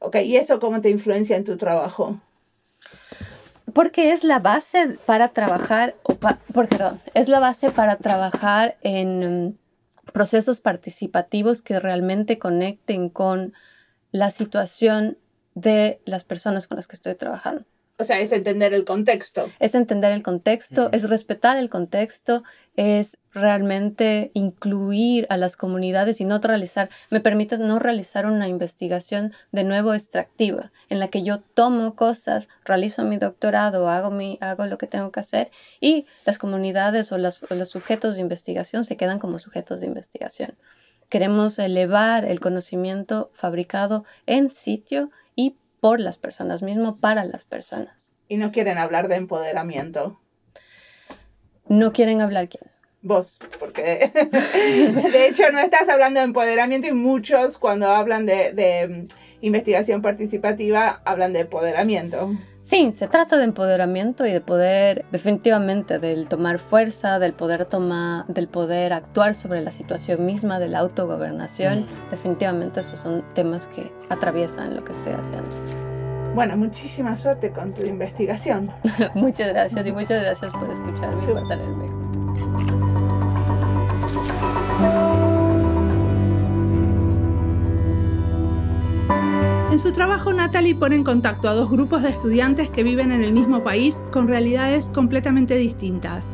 Ok, 0.00 0.16
¿y 0.24 0.34
eso 0.34 0.58
cómo 0.58 0.80
te 0.80 0.90
influencia 0.90 1.36
en 1.36 1.44
tu 1.44 1.56
trabajo? 1.56 2.20
Porque 3.74 4.12
es 4.12 4.24
la 4.24 4.38
base 4.38 4.96
para 5.04 5.28
trabajar, 5.28 5.96
es 7.14 7.28
la 7.28 7.40
base 7.40 7.70
para 7.70 7.96
trabajar 7.96 8.76
en 8.82 9.48
mm, 9.48 9.58
procesos 10.12 10.60
participativos 10.60 11.60
que 11.60 11.80
realmente 11.80 12.38
conecten 12.38 13.08
con 13.08 13.52
la 14.12 14.30
situación 14.30 15.18
de 15.54 16.00
las 16.04 16.24
personas 16.24 16.66
con 16.66 16.76
las 16.76 16.86
que 16.86 16.96
estoy 16.96 17.14
trabajando. 17.16 17.64
O 17.96 18.02
sea, 18.02 18.18
es 18.18 18.32
entender 18.32 18.74
el 18.74 18.84
contexto. 18.84 19.48
Es 19.60 19.76
entender 19.76 20.10
el 20.10 20.22
contexto, 20.24 20.88
es 20.92 21.08
respetar 21.08 21.56
el 21.56 21.70
contexto, 21.70 22.42
es 22.74 23.18
realmente 23.32 24.32
incluir 24.34 25.26
a 25.30 25.36
las 25.36 25.56
comunidades 25.56 26.20
y 26.20 26.24
no 26.24 26.38
realizar, 26.38 26.88
me 27.10 27.20
permite 27.20 27.56
no 27.56 27.78
realizar 27.78 28.26
una 28.26 28.48
investigación 28.48 29.32
de 29.52 29.62
nuevo 29.62 29.94
extractiva, 29.94 30.72
en 30.88 30.98
la 30.98 31.06
que 31.08 31.22
yo 31.22 31.38
tomo 31.40 31.94
cosas, 31.94 32.48
realizo 32.64 33.04
mi 33.04 33.16
doctorado, 33.16 33.88
hago, 33.88 34.10
mi, 34.10 34.38
hago 34.40 34.66
lo 34.66 34.76
que 34.76 34.88
tengo 34.88 35.12
que 35.12 35.20
hacer 35.20 35.50
y 35.80 36.06
las 36.24 36.38
comunidades 36.38 37.12
o, 37.12 37.18
las- 37.18 37.40
o 37.48 37.54
los 37.54 37.68
sujetos 37.68 38.16
de 38.16 38.22
investigación 38.22 38.82
se 38.82 38.96
quedan 38.96 39.20
como 39.20 39.38
sujetos 39.38 39.80
de 39.80 39.86
investigación. 39.86 40.54
Queremos 41.10 41.58
elevar 41.60 42.24
el 42.24 42.40
conocimiento 42.40 43.30
fabricado 43.34 44.04
en 44.26 44.50
sitio 44.50 45.10
y 45.36 45.56
por 45.84 46.00
las 46.00 46.16
personas, 46.16 46.62
mismo 46.62 46.96
para 46.96 47.26
las 47.26 47.44
personas. 47.44 48.10
Y 48.26 48.38
no 48.38 48.52
quieren 48.52 48.78
hablar 48.78 49.08
de 49.08 49.16
empoderamiento. 49.16 50.18
No 51.68 51.92
quieren 51.92 52.22
hablar 52.22 52.48
quién. 52.48 52.64
Vos, 53.04 53.38
porque 53.60 54.10
de 55.12 55.28
hecho 55.28 55.42
no 55.52 55.58
estás 55.58 55.90
hablando 55.90 56.20
de 56.20 56.24
empoderamiento 56.24 56.86
y 56.86 56.92
muchos 56.92 57.58
cuando 57.58 57.88
hablan 57.88 58.24
de, 58.24 58.54
de, 58.54 58.88
mm, 58.88 59.06
investigación 59.42 60.00
participativa 60.00 61.02
hablan 61.04 61.34
de 61.34 61.40
empoderamiento. 61.40 62.32
Sí, 62.62 62.94
se 62.94 63.06
trata 63.06 63.36
de 63.36 63.44
empoderamiento 63.44 64.26
y 64.26 64.32
de 64.32 64.40
poder, 64.40 65.04
definitivamente, 65.12 65.98
del 65.98 66.30
tomar 66.30 66.58
fuerza, 66.58 67.18
del 67.18 67.34
poder 67.34 67.66
tomar, 67.66 68.24
del 68.26 68.48
poder 68.48 68.94
actuar 68.94 69.34
sobre 69.34 69.60
la 69.60 69.70
situación 69.70 70.24
misma, 70.24 70.58
de 70.58 70.68
la 70.68 70.78
autogobernación. 70.78 71.80
Mm. 71.80 72.10
Definitivamente 72.10 72.80
esos 72.80 73.00
son 73.00 73.22
temas 73.34 73.66
que 73.66 73.92
atraviesan 74.08 74.74
lo 74.74 74.82
que 74.82 74.92
estoy 74.92 75.12
haciendo. 75.12 75.50
Bueno, 76.34 76.56
muchísima 76.56 77.14
suerte 77.16 77.52
con 77.52 77.74
tu 77.74 77.82
investigación. 77.82 78.72
muchas 79.14 79.50
gracias 79.50 79.86
y 79.86 79.92
muchas 79.92 80.22
gracias 80.22 80.52
por 80.54 80.70
escucharme 80.70 81.22
y 81.22 81.26
por 81.26 81.48
tenerme. 81.48 82.93
En 89.70 89.78
su 89.78 89.92
trabajo, 89.92 90.32
Natalie 90.32 90.76
pone 90.76 90.96
en 90.96 91.04
contacto 91.04 91.48
a 91.48 91.54
dos 91.54 91.68
grupos 91.68 92.02
de 92.02 92.10
estudiantes 92.10 92.70
que 92.70 92.84
viven 92.84 93.10
en 93.10 93.22
el 93.22 93.32
mismo 93.32 93.64
país 93.64 94.00
con 94.12 94.28
realidades 94.28 94.88
completamente 94.94 95.56
distintas. 95.56 96.26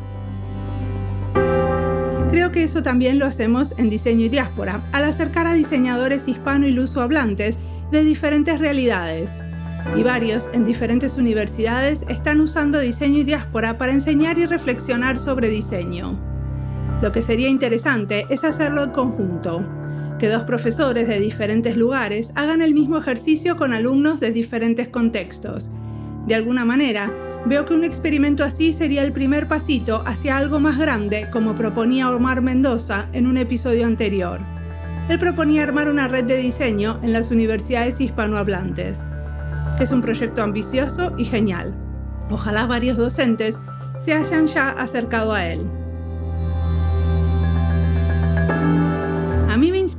Creo 2.29 2.51
que 2.51 2.63
eso 2.63 2.83
también 2.83 3.19
lo 3.19 3.25
hacemos 3.25 3.73
en 3.77 3.89
Diseño 3.89 4.25
y 4.25 4.29
Diáspora, 4.29 4.83
al 4.91 5.05
acercar 5.05 5.47
a 5.47 5.53
diseñadores 5.53 6.27
hispano 6.27 6.67
y 6.67 6.71
lusohablantes 6.71 7.57
de 7.91 8.03
diferentes 8.03 8.59
realidades. 8.59 9.31
Y 9.97 10.03
varios, 10.03 10.47
en 10.53 10.63
diferentes 10.63 11.17
universidades, 11.17 12.05
están 12.07 12.39
usando 12.39 12.79
diseño 12.79 13.19
y 13.19 13.23
diáspora 13.23 13.77
para 13.77 13.91
enseñar 13.91 14.37
y 14.37 14.45
reflexionar 14.45 15.17
sobre 15.17 15.49
diseño. 15.49 16.17
Lo 17.01 17.11
que 17.11 17.23
sería 17.23 17.49
interesante 17.49 18.27
es 18.29 18.43
hacerlo 18.43 18.83
en 18.83 18.91
conjunto, 18.91 19.65
que 20.21 20.29
dos 20.29 20.43
profesores 20.43 21.07
de 21.07 21.19
diferentes 21.19 21.75
lugares 21.75 22.31
hagan 22.35 22.61
el 22.61 22.75
mismo 22.75 22.99
ejercicio 22.99 23.57
con 23.57 23.73
alumnos 23.73 24.19
de 24.19 24.31
diferentes 24.31 24.87
contextos. 24.87 25.71
De 26.27 26.35
alguna 26.35 26.63
manera, 26.63 27.11
veo 27.47 27.65
que 27.65 27.73
un 27.73 27.83
experimento 27.83 28.43
así 28.43 28.71
sería 28.71 29.01
el 29.01 29.13
primer 29.13 29.47
pasito 29.47 30.03
hacia 30.05 30.37
algo 30.37 30.59
más 30.59 30.77
grande, 30.77 31.27
como 31.31 31.55
proponía 31.55 32.11
Omar 32.11 32.43
Mendoza 32.43 33.07
en 33.13 33.25
un 33.25 33.35
episodio 33.37 33.87
anterior. 33.87 34.39
Él 35.09 35.17
proponía 35.17 35.63
armar 35.63 35.89
una 35.89 36.07
red 36.07 36.25
de 36.25 36.37
diseño 36.37 36.99
en 37.01 37.13
las 37.13 37.31
universidades 37.31 37.99
hispanohablantes. 37.99 38.99
Es 39.79 39.91
un 39.91 40.03
proyecto 40.03 40.43
ambicioso 40.43 41.15
y 41.17 41.25
genial. 41.25 41.73
Ojalá 42.29 42.67
varios 42.67 42.95
docentes 42.95 43.59
se 43.99 44.13
hayan 44.13 44.45
ya 44.45 44.69
acercado 44.69 45.33
a 45.33 45.47
él. 45.47 45.80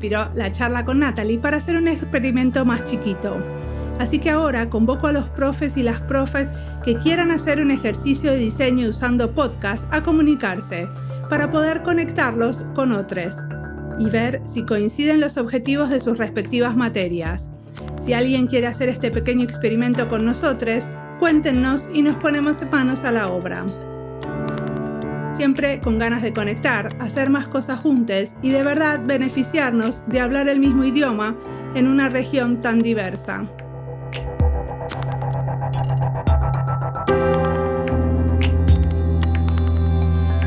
Inspiró 0.03 0.33
la 0.35 0.51
charla 0.51 0.85
con 0.85 0.99
Natalie 0.99 1.39
para 1.39 1.59
hacer 1.59 1.77
un 1.77 1.87
experimento 1.87 2.65
más 2.65 2.85
chiquito. 2.87 3.37
Así 4.01 4.19
que 4.19 4.31
ahora 4.31 4.69
convoco 4.69 5.07
a 5.07 5.13
los 5.13 5.29
profes 5.29 5.77
y 5.77 5.85
las 5.85 6.01
profes 6.01 6.49
que 6.85 6.97
quieran 6.97 7.31
hacer 7.31 7.61
un 7.61 7.71
ejercicio 7.71 8.33
de 8.33 8.39
diseño 8.39 8.89
usando 8.89 9.31
podcast 9.31 9.85
a 9.95 10.03
comunicarse 10.03 10.89
para 11.31 11.53
poder 11.53 11.85
conectarlos 11.85 12.57
con 12.75 12.91
otros 12.91 13.37
y 14.01 14.11
ver 14.11 14.43
si 14.45 14.65
coinciden 14.65 15.21
los 15.21 15.37
objetivos 15.37 15.89
de 15.89 16.01
sus 16.01 16.19
respectivas 16.19 16.77
materias. 16.77 17.49
Si 18.05 18.13
alguien 18.13 18.49
quiere 18.49 18.67
hacer 18.67 18.89
este 18.89 19.13
pequeño 19.13 19.45
experimento 19.45 20.09
con 20.09 20.25
nosotros, 20.25 20.83
cuéntenos 21.21 21.89
y 21.95 22.03
nos 22.03 22.17
ponemos 22.17 22.57
manos 22.73 23.05
a 23.05 23.13
la 23.13 23.29
obra. 23.29 23.65
Siempre 25.37 25.80
con 25.80 25.99
ganas 25.99 26.22
de 26.22 26.33
conectar, 26.33 26.89
hacer 27.01 27.30
más 27.30 27.49
cosas 27.49 27.80
juntos 27.80 28.35
y 28.43 28.51
de 28.51 28.62
verdad 28.62 29.01
beneficiarnos 29.05 30.03
de 30.07 30.20
hablar 30.20 30.49
el 30.49 30.61
mismo 30.61 30.85
idioma 30.85 31.37
en 31.74 31.89
una 31.89 32.09
región 32.09 32.61
tan 32.61 32.78
diversa. 32.78 33.45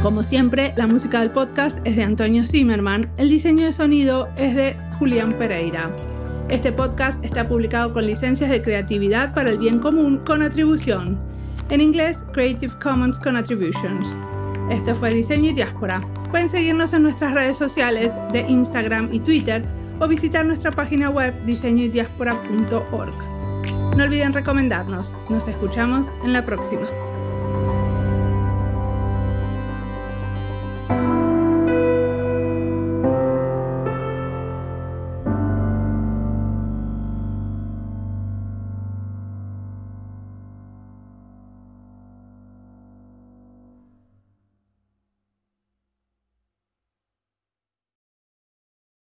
Como 0.01 0.21
siempre, 0.21 0.73
la 0.77 0.86
música 0.86 1.19
del 1.19 1.31
podcast 1.31 1.79
es 1.83 1.95
de 1.95 2.03
Antonio 2.03 2.45
Zimmerman, 2.45 3.09
el 3.17 3.29
diseño 3.29 3.65
de 3.65 3.73
sonido 3.73 4.29
es 4.38 4.55
de 4.55 4.77
Julián 4.99 5.33
Pereira. 5.33 5.89
Este 6.47 6.71
podcast 6.71 7.25
está 7.25 7.47
publicado 7.47 7.91
con 7.91 8.05
licencias 8.05 8.51
de 8.51 8.61
creatividad 8.61 9.33
para 9.33 9.49
el 9.49 9.57
bien 9.57 9.79
común 9.79 10.19
con 10.19 10.43
atribución. 10.43 11.17
En 11.69 11.81
inglés, 11.81 12.23
Creative 12.33 12.73
Commons 12.79 13.17
con 13.17 13.36
Attributions. 13.36 14.07
Esto 14.70 14.95
fue 14.95 15.13
Diseño 15.13 15.51
y 15.51 15.53
Diáspora. 15.53 16.01
Pueden 16.32 16.49
seguirnos 16.49 16.93
en 16.93 17.03
nuestras 17.03 17.34
redes 17.34 17.57
sociales 17.57 18.13
de 18.34 18.41
Instagram 18.41 19.13
y 19.13 19.20
Twitter 19.20 19.63
o 19.99 20.07
visitar 20.07 20.45
nuestra 20.45 20.72
página 20.72 21.09
web 21.09 21.34
diseñoydiaspora.org. 21.45 23.95
No 23.95 24.03
olviden 24.03 24.34
recomendarnos. 24.34 25.11
Nos 25.30 25.47
escuchamos 25.47 26.11
en 26.24 26.34
la 26.34 26.45
próxima. 26.45 26.88